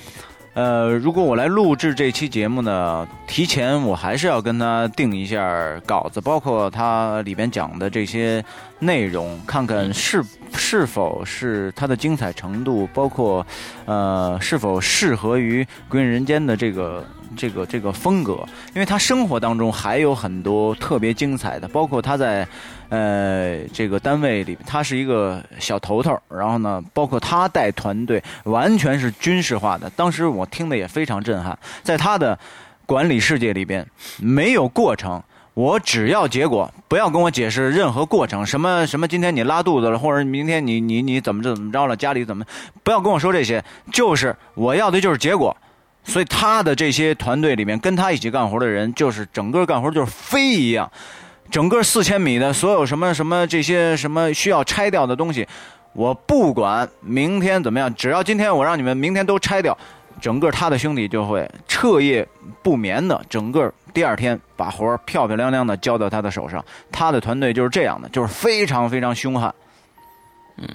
[0.60, 8.44] 呃，如果我来录制这期节目呢，提前我还是要跟他定一下稿子，包括他里边讲的这些
[8.78, 10.22] 内容，看看是
[10.54, 13.46] 是否是它的精彩程度，包括
[13.86, 17.06] 呃是否适合于《归人间》的这个。
[17.38, 18.44] 这个这个风格，
[18.74, 22.46] 因为他生活当中还有很多特别精彩的，包括他在，
[22.90, 29.90] 呃，这个单位里，他是一个小头头，然后呢，包括他带团队，完全是军事化的。
[29.92, 32.38] 当时我听的也非常震撼，在他的
[32.86, 33.86] 管理世界里边，
[34.18, 35.22] 没有过程，
[35.54, 42.44] 我只要结果，不要跟我解释任何过程，什么什么，今天你拉肚子了，或者明天你你你怎么着怎么着了，家里怎么，
[42.84, 45.56] 不要跟我说这些，就是我要的就是结果。
[46.06, 50.90] 所以他的这些团队里面，跟他一起干活的人，就是整个干活就是飞一样，
[51.52, 55.48] 整个四千米的所有什么什么这些什么需要拆掉的东西，
[55.94, 59.78] 我不管明天怎么样，只要今天我让你们明天都拆掉，
[60.22, 62.28] 整个他的兄弟就会彻夜
[62.62, 66.64] 不眠的，整个第二天把活漂漂亮亮的交到他的手上。
[66.92, 69.54] 他的团队就是这样的，就是非常非常凶悍，
[70.58, 70.68] 嗯。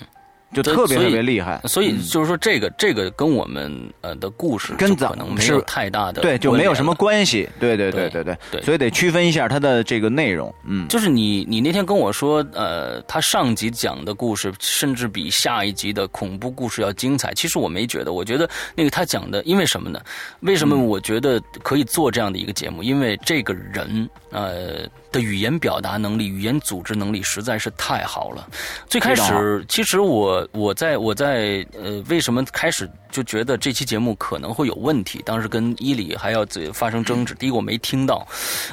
[0.54, 7.48] 就特别特别厉害，所以就是说，这个这个跟我们呃的故事跟可能没有太大的对，就没有什么关系。
[7.58, 10.54] 对对对对对，所以得区分一下它的这个内容。
[10.64, 17.34] 嗯，就是你你那天跟我说，呃，他上集讲的故事甚至比下一集的恐怖故事要精彩。
[17.34, 20.00] 其实我没觉得，我觉得那个他讲的，因为什么呢？
[20.40, 22.82] 为什么我觉得可以做这样的一个节目？
[22.82, 24.88] 因为这个人呃。
[25.14, 28.48] 的语言表达能力、语言组织能力实在是太好了。
[28.88, 35.22] 最开始，其实我我在我在呃，为什么开始就觉得这期节目可能会有问题？
[35.24, 37.32] 当时跟伊里还要发生争执。
[37.34, 38.26] 第一个我没听到，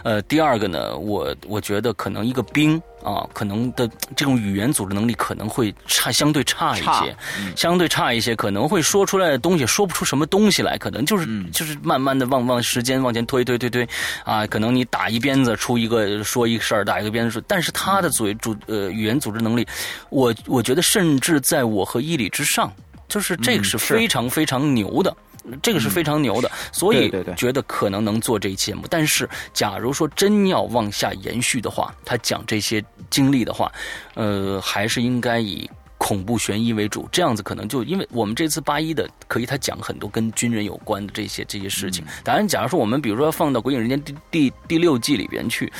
[0.04, 2.82] 呃，第二个呢，我我觉得可能一个兵。
[3.04, 7.18] 啊，可能的这种语言组织能力可能会差，相对差一些，
[7.56, 13.90] 相对差一些，可能会说出来的东西说不出什么东西来，可能就是就是慢慢的往往时间往前推推推推，
[14.24, 19.68] 啊，可能你打一鞭子出一个说一个事儿，打一个鞭子说，但是他的嘴组呃语言组织能力，
[20.10, 22.72] 我我觉得甚至在我和伊里之上，
[23.08, 25.16] 就是这个是非常非常牛的。
[25.64, 28.86] 这个是非常牛的，所以觉得可能能做这一期节目。
[28.88, 33.72] 但是，假如说真要往下延续的话，他讲这些经历的话，
[34.14, 35.68] 呃，还是应该以
[36.02, 37.08] 恐怖悬疑为主。
[37.12, 42.04] 这样子可能就因为我们这次八一的，可以他讲很多跟军人有关的这些这些事情。
[42.24, 45.72] 当然，假如说我们比如说放到《鬼影人间》第第第六季里边去，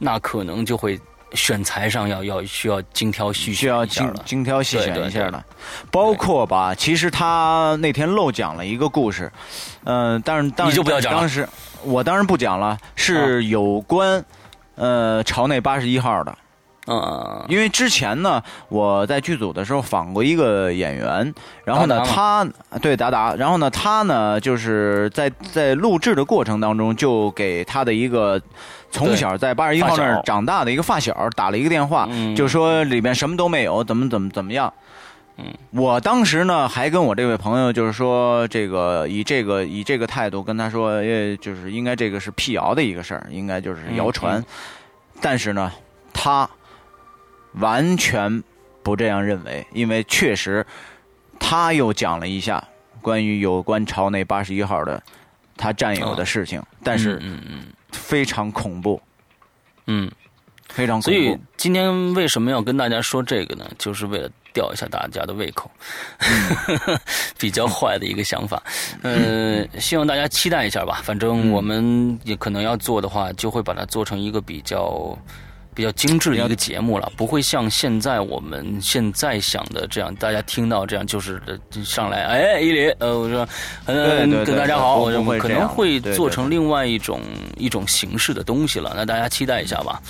[0.00, 0.98] 那可能就会。
[1.32, 4.22] 选材上要要需要精挑细选需要精一下了。
[4.26, 5.46] 精挑细选一下了，
[5.88, 9.30] 包括吧，其实他那天漏讲了一个故事，
[9.84, 11.48] 嗯、但是当你就不要讲了当时
[11.84, 14.24] 我当然不讲了，是有关、
[14.74, 16.36] 呃朝内八十一号的。
[16.92, 21.32] 嗯，因为之前呢，我在剧组的时候访过一个演员，
[21.64, 22.48] 然后呢，达他
[22.82, 28.42] 对达达，然后呢，他呢就是在在录制的过程当中，就给他的一个
[28.90, 32.34] 从小在八十一号那儿长大的一个发小打了一个电话，嗯。
[32.34, 34.72] 就说里边什么都没有，怎么怎么怎么样。
[35.36, 44.40] 嗯，我当时呢还跟我这位朋友就是说，这个以这个以这个态度跟他说，呃，就是应该这个是辟谣的一个事儿，应该就是谣传。
[44.40, 44.44] 嗯。
[45.20, 45.70] 但是呢，
[46.12, 46.48] 他
[47.54, 48.42] 完全
[48.82, 50.64] 不这样认为，因为确实
[51.38, 52.62] 他又讲了一下
[53.02, 55.02] 关于有关朝内八十一号的
[55.56, 59.00] 他战友的事情，但是嗯嗯非常恐怖，
[59.86, 60.10] 嗯，
[60.68, 61.36] 非常恐所以。
[61.56, 63.70] 今天为什么要跟大家说这个呢？
[63.78, 65.70] 就是为了吊一下大家的胃口，
[67.38, 68.62] 比较坏的一个想法。
[69.02, 71.00] 呃，希望大家期待一下吧。
[71.04, 75.18] 反正我们也可能要做的话，就会把它做成一个比较。
[75.74, 81.40] 比较精致的一个节目了，不会像现在我们现在想的这样，大家听到这样就是
[81.84, 83.46] 上来，哎，伊犁，呃，我说，
[83.86, 85.04] 对嗯，跟大家好，
[85.38, 87.20] 可能会做成另外一种
[87.56, 90.02] 一种形式的东西了，那大家期待一下吧。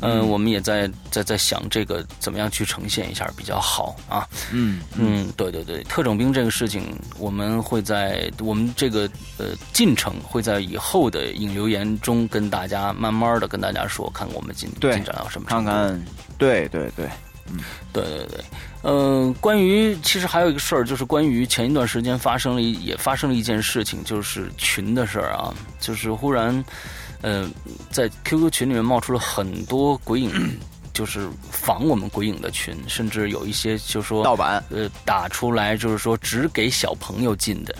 [0.00, 4.26] 嗯，我们也在在在想这个怎么样去呈现一下比较好啊。
[4.52, 15.70] 嗯嗯，对对对，特种兵这个事情，我们会在我们这个呃进程会在以后的引流言中跟大家慢慢的跟大家说，看我们进对进展到什么程度。
[15.70, 16.04] 看看，
[16.36, 17.06] 对对对，
[17.50, 17.58] 嗯。
[17.92, 18.44] 对对对，
[18.82, 26.64] 嗯、关于其实还有一个事儿，就是关于前一段时间发生了一也发生了一件事情，就是群的事儿啊，就是忽然，
[27.22, 27.50] 呃，
[27.90, 30.58] 在 QQ 群里面冒出了很多鬼影，
[30.94, 37.74] 就是仿我们鬼影的群，甚至有一些就说盗版，呃打出来就是说只给小朋友进的。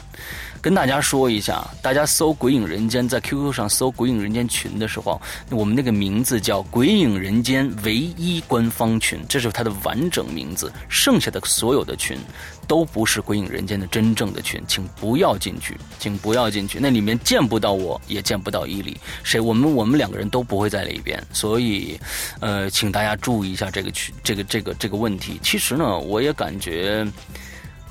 [0.60, 10.72] 跟大家说一下，大家搜“鬼影人间”在 QQ 上搜“鬼影人间群”的时候，我们那个名字叫“鬼影人间唯一官方群”，这是它的完整名字。
[10.88, 12.18] 剩下的所有的群
[12.66, 16.78] 都不是“鬼影人间”的真正的群，请不要进去，请不要进去。
[16.80, 21.98] 那里面见不到我，也见不到伊犁，谁我们我们两个人都不会在里边，所以，
[22.40, 25.38] 呃，请大家注意一下这个群这个这个这个问题。
[25.42, 27.06] 其实呢，我也感觉。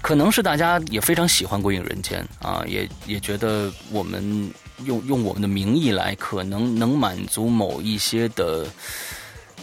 [0.07, 4.49] 可能是大家也非常喜欢《鬼影人间》啊，也也觉得我们
[4.85, 8.65] 用用我们的名义来，可能能满足某一些的，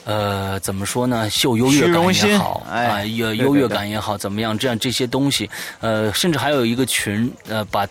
[0.04, 1.30] 呃，怎么说呢？
[1.30, 4.58] 秀优越感也好，哎啊，优越感也好，怎么样？
[4.58, 5.48] 这样这些东西，
[5.80, 7.88] 呃，甚至还有一个群，呃，把。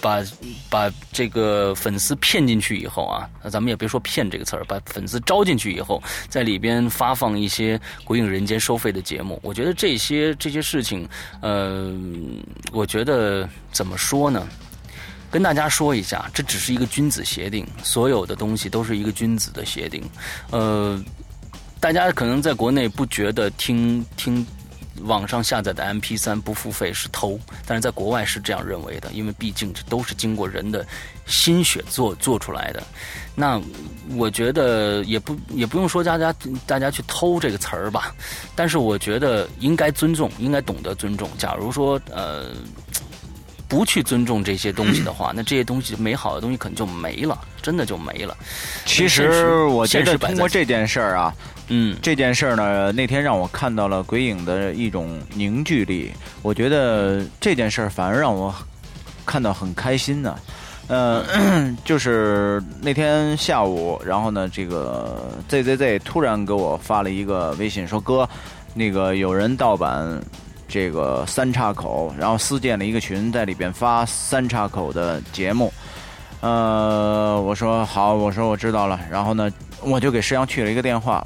[0.00, 0.22] 把
[0.68, 11.08] 把这个粉丝骗进去以后啊，咱们也别说骗这个词儿，把粉丝招进去以后，在里边发放一些《鬼影人间》收费的节目，我觉得这些这些事情，
[11.40, 11.92] 呃，
[12.72, 14.46] 我觉得怎么说呢？
[15.30, 20.02] 跟大家说一下，这只是一个君子协定，所有的东西都是一个君子的协定。
[20.50, 21.00] 呃，
[21.78, 24.44] 大家可能在国内不觉得听听
[25.02, 30.86] 网上下载的 MP 3不付费是偷，但是在国外是这样认为的，因为毕竟这都是经过人的
[31.26, 32.82] 心血做做出来的。
[33.34, 33.60] 那
[34.16, 36.34] 我觉得也不也不用说大家
[36.66, 38.14] 大家去偷这个词儿吧，
[38.54, 41.28] 但是我觉得应该尊重，应该懂得尊重。
[41.38, 42.50] 假如说呃。
[43.70, 48.36] 不去尊重这些东西的话， 那这些东西美好的东西可能就没了，真的就没了。
[48.84, 51.32] 其实实我觉得通过这件事儿啊，
[51.72, 56.10] 嗯，这件事儿呢，那天让我看到了鬼影的一种凝聚力。
[56.42, 58.52] 我觉得这件事儿反而让我
[59.24, 60.36] 看到很开心呢。
[60.88, 61.24] 呃，
[61.86, 68.28] 就是那天下午，然后呢，这个 ZZZ 突然给我发了一个微信，说哥，
[68.74, 70.20] 那个有人盗版
[70.66, 75.72] 这个三岔口，然后私建了一个群，在里边发三岔口的节目。
[76.40, 79.50] 呃，我说好，我说我知道了，然后呢，
[79.82, 81.22] 我就给石阳去了一个电话，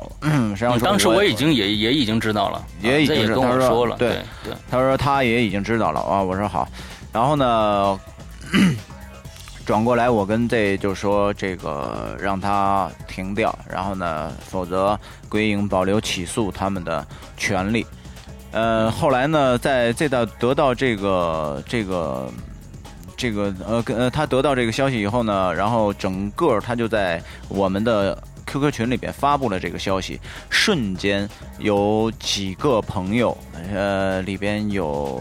[0.57, 6.67] 石阳说嗯当时我已经也也已经知道了，也已经跟他说我说了，对对对，他说他也已经知道了啊，我说好，
[7.13, 8.01] 然后呢，
[9.65, 14.99] 转过来我跟 Z 就说这个让他停掉，然后呢，否则
[15.29, 17.07] 归影保留起诉他们的
[17.37, 17.87] 权利。
[18.51, 22.29] 呃，后来呢，在 Z 到得到这个这个
[23.17, 33.37] 这个呃跟呃他得到这个消息以后呢，然后整个他就在我们的 QQ 群里边发布了这个消息，瞬间有几个朋友，
[33.73, 35.21] 呃，里边有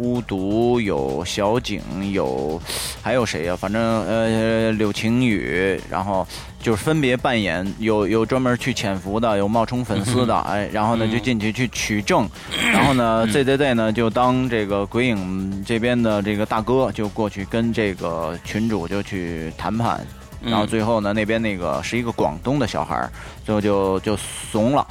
[0.00, 2.60] 巫毒，有小景，有
[3.02, 6.26] 还有谁呀、反正呃柳晴雨，然后
[6.58, 12.26] 就是分别扮演有有专门去潜伏的，有冒充粉丝的， 哎，然后呢就进去去取证，
[12.72, 20.00] 然后呢 ZZZ 呢就当这个鬼影这边的这个大哥，就过去跟这个群主就去谈判。
[20.42, 23.12] 然后最后呢，那边那个是一个广东的小孩儿，
[23.44, 24.86] 最后就就怂了，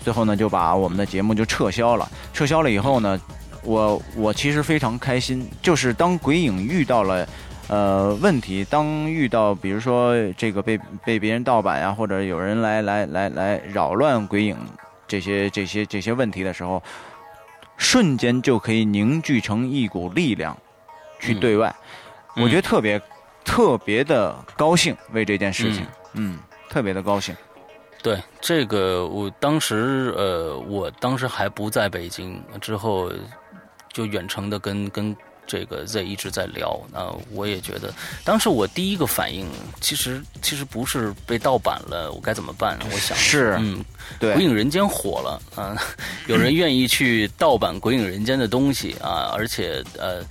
[0.00, 2.10] 最后呢就把我们的节目就撤销了。
[2.32, 3.20] 撤销了以后呢，
[3.64, 7.26] 我我其实非常开心，就是当鬼影遇到了。
[7.66, 14.54] 呃，问题当遇到比如说这个被被别人盗版呀、或者有人来来来来扰乱鬼影
[15.08, 16.82] 这些这些这些问题的时候，
[17.78, 20.54] 瞬间就可以凝聚成一股力量
[21.18, 21.74] 去对外，
[22.36, 23.00] 嗯我觉得特别
[23.46, 26.38] 特别的高兴为这件事情，嗯，
[26.68, 27.34] 特别的高兴。
[28.02, 33.10] 对这个，我当时呃，我当时还不在北京，之后
[33.94, 35.16] 就远程的跟跟
[35.46, 36.78] 这个 Z 一直在聊。
[36.92, 37.90] 那我也觉得，
[38.24, 39.48] 当时我第一个反应，
[39.80, 42.78] 其实其实不是被盗版了，我该怎么办？
[42.92, 43.82] 我想是嗯，
[44.18, 45.74] 对鬼影人间》火了嗯，
[46.28, 50.22] 有人愿意去盗版《鬼影人间》的东西啊，而且呃。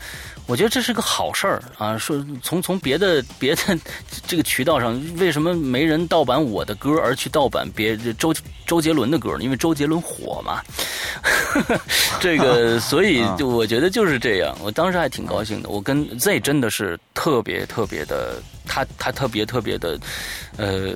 [0.46, 1.98] 我觉得这是个好事儿啊！
[1.98, 3.80] 说从从别的别的
[4.28, 8.34] 这个渠道上，为什么没人盗版我的歌，而去盗版别周
[8.68, 9.44] 周杰伦的歌呢？
[9.44, 10.62] 因为周杰伦火嘛。
[12.20, 14.54] 这个， 所以就我觉得就是这样。
[14.62, 15.70] 我当时还挺高兴的。
[15.70, 19.98] 我跟 Z 真的是特别特别的，他他特别特别的，
[20.58, 20.94] 呃，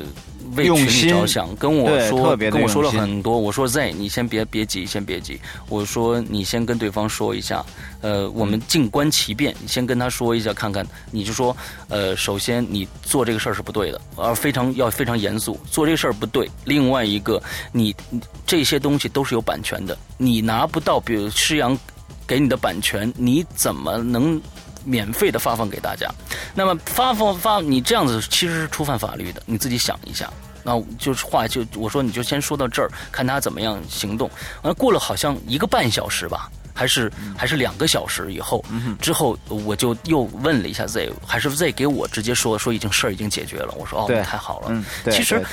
[0.55, 3.37] 为群里着想，跟我说跟我说了很多。
[3.37, 5.39] 我说 Z，你先别别急，先别急。
[5.69, 7.65] 我说你先跟对方说一下，
[8.01, 10.85] 呃，我们静观其变，你先跟他说一下，看看。
[11.11, 11.55] 你就说，
[11.89, 16.49] 呃，首先你做这个事儿是不对的，而非常要非常严肃，做这个事儿不对。
[16.65, 17.41] 另外一个，
[17.71, 21.77] 你你这些东西都是有版权的，你拿不到，比如施阳
[22.25, 24.41] 给你的版权，你怎么能
[24.87, 26.09] 免费的发放给大家？
[26.55, 30.31] 那么发放发你这样子其实是触犯法律的，你自己想一下。
[30.63, 34.29] 那就是话就我说你就先说到这儿，看他怎么样行动。
[34.61, 38.63] 完了过了好像一个半小时吧，还是还是两个小时以后，
[39.01, 43.73] 之后我就又问了一下 Z，还是 Z 给我直接说说已经事儿已经解决了。
[43.75, 44.67] 我说哦，太好了。
[44.69, 45.43] 嗯，其实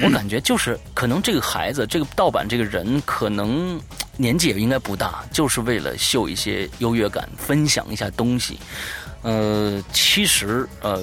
[0.00, 3.80] 我感觉就是可能这个孩子，这个盗版这个人，可能
[4.16, 8.56] 年纪也应该不大，就是为了秀一些优越感，分享一下东西。
[9.22, 11.02] 呃，其实呃，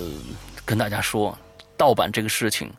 [0.64, 1.38] 跟大家说，
[1.76, 2.72] 盗版这个事情。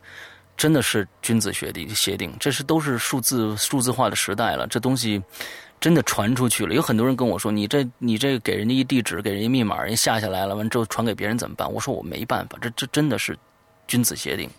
[0.57, 5.21] 真的是君子协定，协定，这是都是数字数字化的时代了，这东西
[5.79, 6.73] 真的传出去了。
[6.73, 13.37] 有很多人跟我说：“你这你这给人家一地址，给人家密码，人下下来了，完之后传给别人怎么办？”我说我没办法，这这真的是
[13.87, 14.49] 君子协定。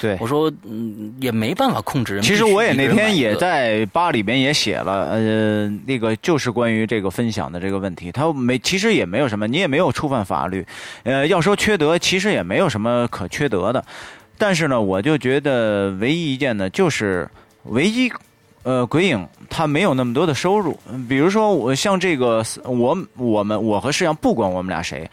[0.00, 0.26] 对我。
[0.26, 2.22] 说嗯，也没办法控制人。
[2.22, 10.66] 其实我也那天也在吧里边也写了，呃，那个就是关于这个分享的这个问题，他没其实也没有什么，你也没有触犯法律，
[11.04, 13.82] 呃，要说缺德，其实也没有什么可缺德的，
[14.36, 17.28] 但是呢，我就觉得唯一一件呢，就是
[17.64, 18.12] 唯一。
[18.66, 20.76] 呃，鬼影他没有那么多的收入，
[21.08, 25.08] 比如说我像这个，我我们我和世阳，不管我们俩谁，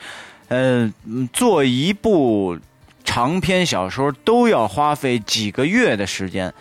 [0.47, 2.58] 呃，嗯做一部
[3.04, 6.51] 长篇小说都要花费几个月的时间，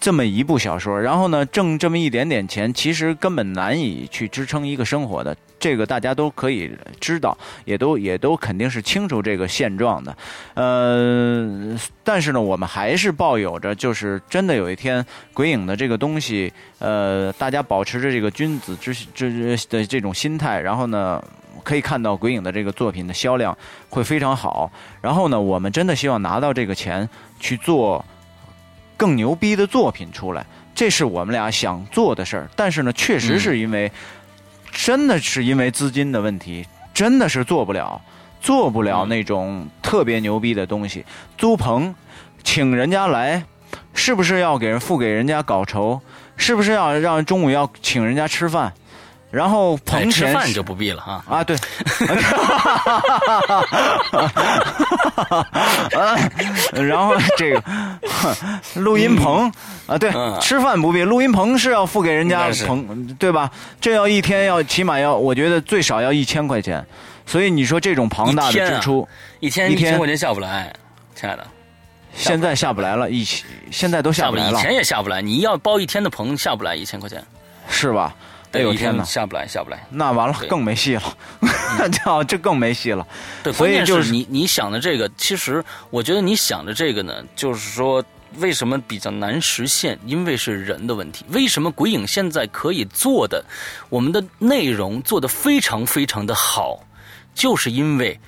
[0.00, 5.36] 这么一部小说，然后呢，挣这么一点点钱，其实根本难以去支撑一个生活的。
[5.60, 6.70] 这个大家都可以
[7.00, 10.16] 知道，也都也都肯定是清楚这个现状的。
[10.54, 21.22] 呃，但是呢，我们还是抱有着，就是真的有一天鬼影的这个东西，呃，大家保持着这个君子之之的这种心态，然后呢。
[21.64, 23.54] 可以看到鬼影的这个作品的销量
[23.90, 24.70] 会非常好，
[25.02, 27.06] 然后呢，我们真的希望拿到这个钱
[27.40, 28.02] 去做
[28.98, 30.44] 更牛逼的作品出来，
[30.74, 32.50] 这是我们俩想做的事儿。
[32.54, 33.90] 但是呢，确实是因为，
[34.70, 37.98] 真的是因为资金的问题，真的是做不了，
[38.40, 41.06] 做不了那种特别牛逼的东西。
[41.38, 41.94] 租棚，
[42.42, 43.44] 请人家来，
[43.94, 46.00] 是不是要给人付给人家稿酬？
[46.36, 48.72] 是不是要让中午要请人家吃饭？
[49.30, 51.22] 然后哎棚钱是吃饭就不必了哈。
[51.28, 51.56] 啊，对，
[56.82, 57.62] 然后这个
[58.76, 59.52] 录音棚
[59.86, 63.50] 啊，对，嗯吃饭不必，录音棚是要付给人家棚，对吧？
[63.80, 66.84] 这要一天要起码要，我觉得最少要一千块钱，
[67.26, 69.06] 所以你说这种庞大的支出，
[69.40, 70.72] 一天一天千块钱下不来，
[71.14, 71.46] 亲爱的，
[72.14, 75.20] 现在下不来了，一起现在都下不来了下不来，以，前也下不来。
[75.20, 77.22] 你要包一天的棚，下不来一千块钱。
[77.68, 78.14] 是吧？
[78.52, 79.04] 哎呦天哪！
[79.04, 79.86] 下不来，下不来。
[79.90, 81.02] 那完了，更没戏了，
[81.92, 83.06] 这这更没戏了。
[83.42, 88.02] 对，所以就是是你你想的这个，其实我觉得你想的这个呢，就是说
[88.38, 89.98] 为什么比较难实现？
[90.06, 91.24] 因为是人的问题。
[91.30, 93.44] 为什么鬼影现在可以做的，
[93.88, 96.80] 我们的内容做的非常非常的好，
[97.34, 98.18] 就是因为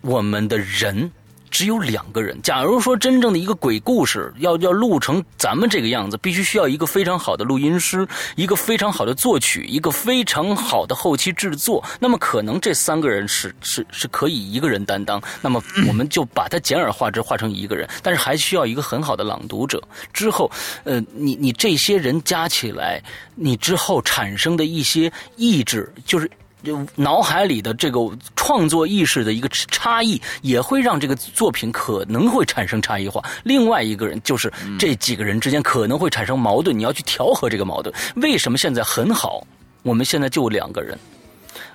[0.00, 1.10] 我们的人。
[1.50, 2.40] 只有两个人。
[2.42, 11.84] 假如说真正的一个鬼故事要要录成咱们这个样子，必须需要一个非常好的录音师，一个非常好的作曲，一个非常好的后期制作。
[11.98, 15.20] 那么可能这三个人是是是可以一个人担当。
[15.42, 17.88] 那么我们就把它简而化之，化成一个人。
[18.02, 19.82] 但是还需要一个很好的朗读者。
[20.12, 20.50] 之后，
[20.84, 23.02] 呃，你你这些人加起来，
[23.34, 26.30] 你之后产生的一些意志，就是。
[26.62, 28.00] 就脑海里的这个
[28.36, 33.24] 创作意识的一个差异，也会让这个作品可能会产生差异化。
[33.44, 37.94] 另外一个人就是这几个人之间可能会产生矛盾，你要去调和这个矛盾。
[38.16, 39.46] 为什么现在很好？
[39.82, 40.98] 我们现在就两个人，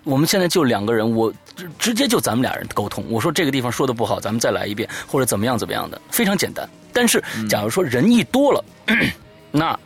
[0.03, 1.33] 我们现在就两个人，我
[1.79, 3.03] 直接就咱们俩人沟通。
[3.09, 6.69] 我说这个地方说的不好，咱们再来一遍，或者怎么样怎么样的，非常简单。
[6.93, 8.63] 但是假如说人一多了，
[9.51, 9.77] 那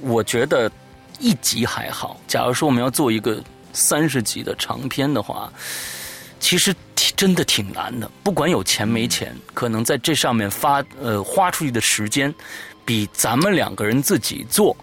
[0.00, 0.70] 我觉得
[1.20, 2.20] 一集还好。
[2.26, 3.40] 假如说我们要做一个。
[3.74, 5.52] 三十集的长篇的话，
[6.40, 8.10] 其实挺真的挺难的。
[8.22, 12.32] 不管有钱没钱，可能在这上面发呃花出去的时间，
[12.84, 14.74] 比咱们两个人自己做，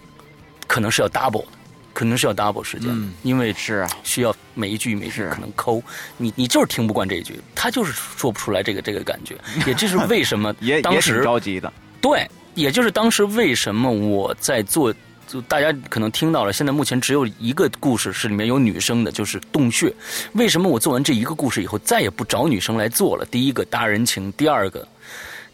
[0.66, 1.48] 可能是要 double 的，
[1.92, 2.90] 可能是要 double 时间。
[2.92, 5.82] 嗯，因为是啊，需要每一句每一句可能抠，
[6.16, 9.36] 你你就是听不惯这一句，他就是说不出来这个这个感觉。
[9.66, 11.72] 也这是为什么也当时着急的。
[12.00, 14.94] 对，也就是当时为什么我在做。
[15.32, 19.90] 就大家可能听到了，现在目前只有一个故事是里面有女生的，就是洞穴。
[20.34, 23.24] 为什么我做完这一个故事以后再也不找女生来做了？
[23.24, 24.86] 第一个搭人情，第二个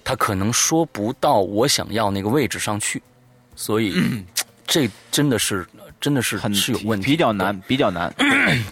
[0.03, 3.01] 他可能说不到我想要那个位置上去，
[3.55, 3.95] 所以
[4.67, 5.65] 这真的是
[6.01, 8.13] 真的是很是有问题，比较难，比较难。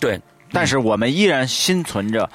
[0.00, 2.28] 对，但是我们依然心存着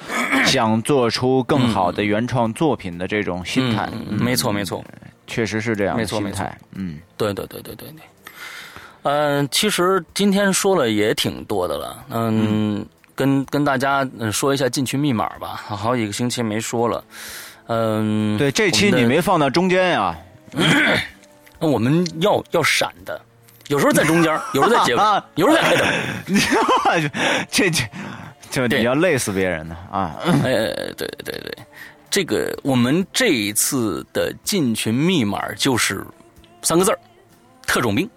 [0.46, 3.90] 想做出更好的原创作品的这种心态。
[4.10, 4.82] 没错，没错，
[5.28, 6.50] 确实是这样，没错，没错。
[6.76, 8.02] 嗯，对对对对对对。
[9.04, 12.06] 嗯，其实今天说了也挺多的了。
[12.10, 12.86] 嗯，
[13.16, 17.04] 跟跟大家说一下进群密码吧，好几个星期没说了。
[17.68, 20.16] 嗯，对，这期你没放到中间呀？
[21.60, 23.20] 那我们要要闪的，
[23.68, 25.02] 有时候在中间，有时候在结尾，
[25.36, 25.86] 有时候在开头。
[27.50, 30.18] 这这就你要累死别人呢啊！
[30.26, 30.52] 哎，
[30.98, 31.58] 对对对，
[32.10, 36.06] 这个我们这一次的进群密码就是
[36.62, 37.00] 三个字儿：
[37.66, 38.10] 特种兵。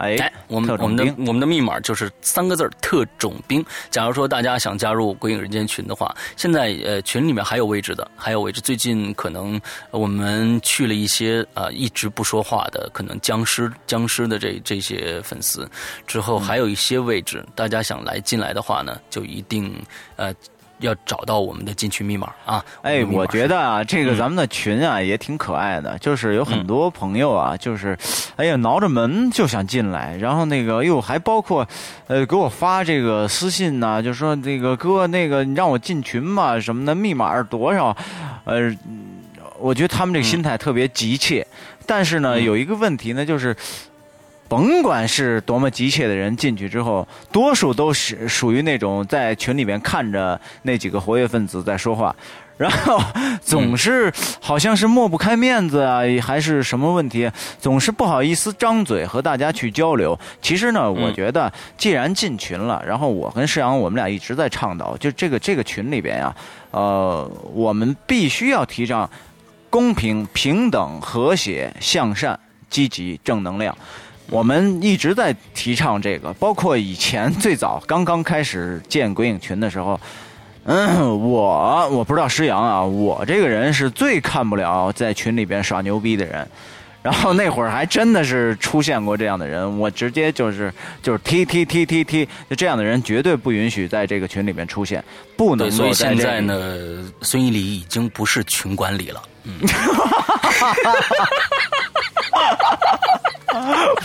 [0.00, 3.64] 哎，我们我们的我们的密码就是三个字特种兵。
[3.90, 8.60] 假如说大家想加入鬼影人间群的话，现在呃群里面还有位置的，还有位置。
[8.60, 15.68] 最近可能我们去了一些啊一直不说话的，可能僵尸僵尸的这这些粉丝，
[16.06, 19.74] 之后还有一些位置，大家想来进来的话呢，就一定
[20.16, 20.34] 呃。
[20.80, 22.64] 要找到我们的进群密码啊！
[22.82, 27.96] 哎，我觉得啊，这个咱们的群啊也挺可爱的，就是有很多朋友啊，就是，
[28.36, 31.66] 哎呀，挠着门就想进来，然后那个又还包括，
[32.06, 37.96] 呃，给我发这个私信呢，就说那个哥，那个你让我进群嘛什么的，密码是多少？
[38.44, 38.74] 呃，
[39.58, 41.46] 我觉得他们这个心态特别急切，
[41.86, 43.54] 但是呢，有一个问题呢，就是。
[44.50, 52.12] 甭管是多么急切的人进去之后，多数都是属于那种在群里面看着那几个活跃分子在说话，
[52.56, 53.00] 然后
[53.40, 57.30] 总是好像是抹不开面子啊，还是什么问题，
[57.60, 60.18] 总是不好意思张嘴和大家去交流。
[60.42, 66.34] 其实呢，我觉得既然进群了，然后我跟世阳我们俩一直在倡导，就这个这个群里边呀，
[66.72, 69.08] 呃，我们必须要提倡
[69.70, 72.36] 公平、平等、和谐、向善、
[72.68, 73.78] 积极、正能量。
[74.30, 80.00] 我们一直在提倡这个，包括以前最早刚刚开始建鬼影群的时候，
[80.64, 86.46] 嗯，我我不知道施阳啊，我这个人是最看不了在群里边耍牛逼的人，
[87.02, 90.72] 然后那会儿还真的是出现过这样的人，我直接就是
[91.02, 95.02] 就是踢踢踢踢踢，就这样的人绝对不允许在这个群里面出现，
[95.36, 95.70] 不能。
[95.70, 96.54] 所以现在呢，
[97.22, 99.22] 孙一礼已经不是群管理了。
[99.44, 99.54] 嗯。
[102.32, 103.20] 我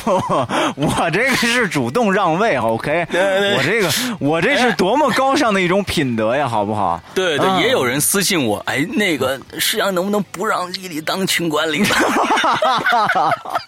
[0.75, 3.07] 我这个是主动让位，OK？
[3.11, 3.89] 我这个
[4.19, 7.01] 我这是多么高尚的一种品德呀，好不好？
[7.13, 11.83] 对对，也有人私信我，哎，那个世阳能不能不让丽丽当群管理？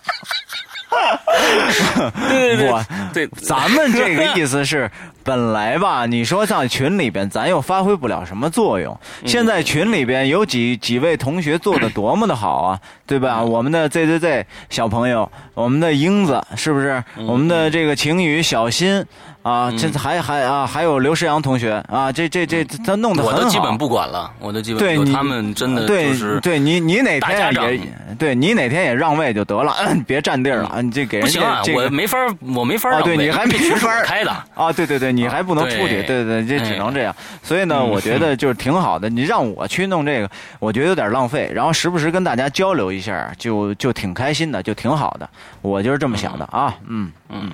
[2.30, 2.70] 对对
[3.14, 4.90] 对，对，咱们这个意思是，
[5.24, 8.98] 本来吧，你说在群里边，咱又发挥不了什么作用。
[9.26, 13.44] 现在群里边有几几位同学做的多么的好啊，对吧？
[13.44, 17.04] 我们的 ZZZ 小朋友，我们的英子，是不是？
[17.28, 19.06] 我们的这个晴雨、小新。
[19.48, 23.38] 啊，这还还啊，还有刘世阳同学啊，这这这他弄得很好。
[23.38, 27.80] 我都基本不管了，我都基本对他们真的对就是对你你哪天也
[28.20, 29.74] 对你哪天也让位就得了，
[30.06, 31.74] 别占地儿了，你这给人不行啊家，这。
[31.74, 32.18] 我没法
[32.56, 34.32] 我没法哦，让位对你还 没这群法开的。
[34.54, 37.16] 啊，对对对，你还不能出去，对对对，这只能这样。
[37.42, 39.08] 所以呢，嗯我觉得就是挺好的。
[39.10, 40.30] 你让我去弄这个，
[40.60, 41.50] 我觉得有点浪费。
[41.54, 45.30] 然后时不时跟大家交流一下，就就挺开心的，就挺好的。
[45.62, 47.52] 我就是这么想的啊，嗯嗯，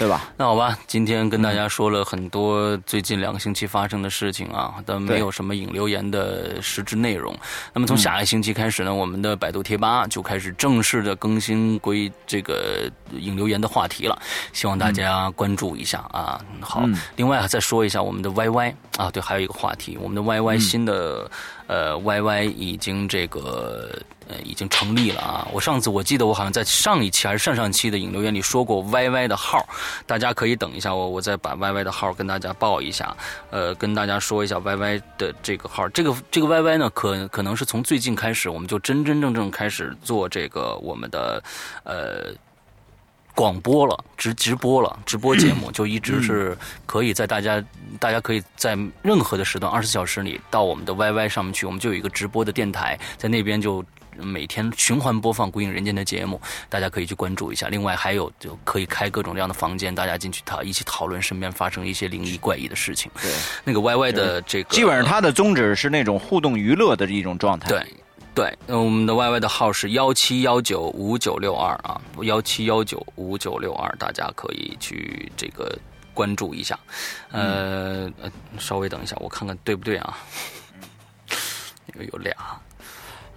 [0.00, 0.32] 对吧？
[0.38, 7.36] 那好吧，今天跟大家说了很多最近两个星期发生的事情啊，但没有什么引留言的实质内容。
[7.74, 14.18] 那么从下个星期开始呢，我们的百度贴吧就开始正式的更新归这个引留言的话题了，
[14.54, 16.40] 希望大家关注一下啊。
[16.60, 21.30] 好，嗯另外再说一下我们的 YY 啊，对，还有一个话题，我们的 YY 新的、
[21.66, 23.90] 呃 YY 已经这个。
[24.32, 25.48] 呃，已经成立了啊！
[25.52, 29.68] 我上次我记得我好像在上一期还是上上期的引流言里说过 YY 的号，
[30.06, 33.12] 大家可以等一下我，我再把 YY 的号跟大家报一下，
[33.50, 35.88] 呃，跟大家说一下 YY 的这个号。
[35.88, 41.42] 这个这个 YY 呢，可可能是从最近开始，我们就真真正正开始做这个我们的
[41.82, 42.32] 呃。
[43.40, 47.64] 广播了，直直播了，直 播节目就一直是可以在大家，
[47.98, 53.82] 大家可以在任何的时段，二十四小时里到我们的 YY 上面去，我们就有一个直播的电台，在那边就
[54.18, 56.38] 每天循环播放《鬼影人间》的节目，
[56.68, 57.68] 大家可以去关注一下。
[57.68, 63.10] 另外还有就可以开各种各样的房间，大家进去讨一起讨论身边发生一些灵异怪异的事情。
[63.22, 63.32] 对，
[63.64, 67.70] 那个 YY 的这个基本上它的宗旨是那种互动娱乐的一种状态。
[67.70, 67.82] 对。
[68.40, 75.78] 对，呃我们的 YY 的号是幺七幺九五九六二啊，幺七幺九五九六二，大家可以去这个
[76.14, 76.78] 关注一下。
[77.32, 80.16] 呃，呃稍微等一下，我看看对不对啊？
[81.84, 82.34] 那 个有俩，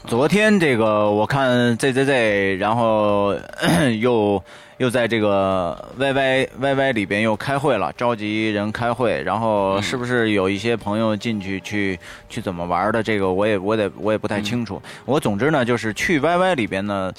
[0.05, 3.33] 昨天这个我看 ZZZ，然后
[4.01, 4.43] 又
[4.77, 11.97] 又在这个 YY YY 里边又开会了，召集人开会，然后是不是有一些朋友进去去
[12.27, 13.01] 去怎么玩的？
[13.01, 14.81] 这个我也我得我也不太清楚。
[15.05, 17.11] 我总之呢，就是去 YY 里边呢。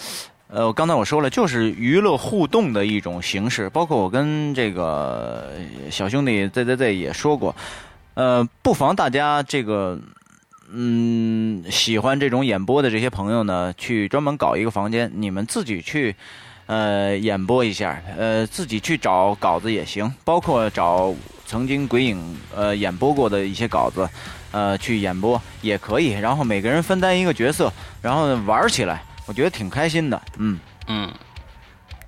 [0.49, 5.51] 呃，刚才我说了，就是娱乐互动的一种形式，包括我跟这个
[5.91, 7.57] 小兄弟 ZZZ 也说过，
[8.13, 9.99] 呃，不妨大家这个
[10.73, 16.17] 嗯，喜欢这种演播的这些朋友呢，去专门搞一个房间，你们自己去，
[16.67, 21.15] 呃，演播一下，呃，自己去找稿子也行，包括找
[21.47, 24.09] 曾经鬼影呃演播过的一些稿子，
[24.51, 26.13] 呃，去演播也可以。
[26.13, 30.21] 然后每个人分担一个角色，然后玩起来，我觉得挺开心的。
[30.39, 30.59] 嗯，
[30.89, 31.13] 嗯，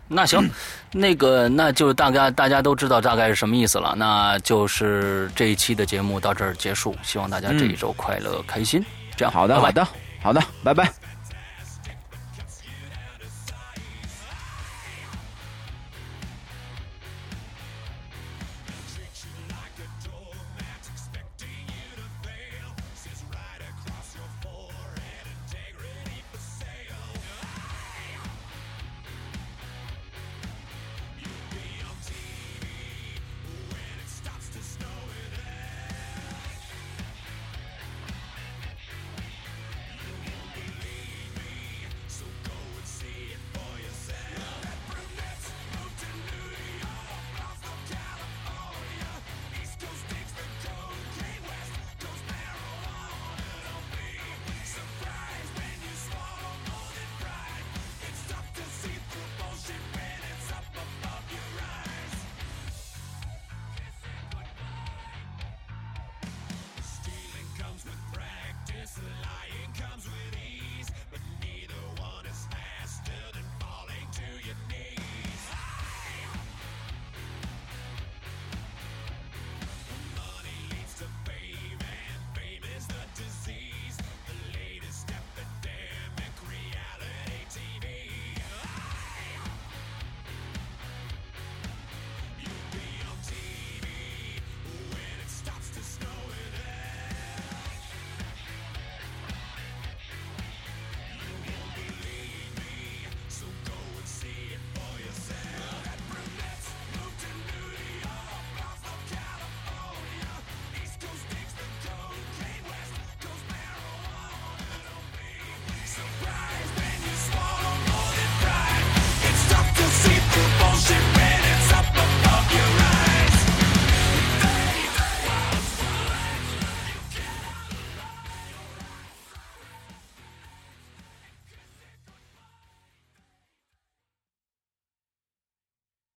[0.09, 0.49] 那行，
[0.93, 3.95] 那个那就大概大家都知道大概是什么意思了。
[3.97, 8.85] 那就是这一期的节目到这儿结束，希望大家这一周快乐开心。
[9.17, 9.87] 这样，好的，好的，
[10.23, 11.06] 好的，拜拜。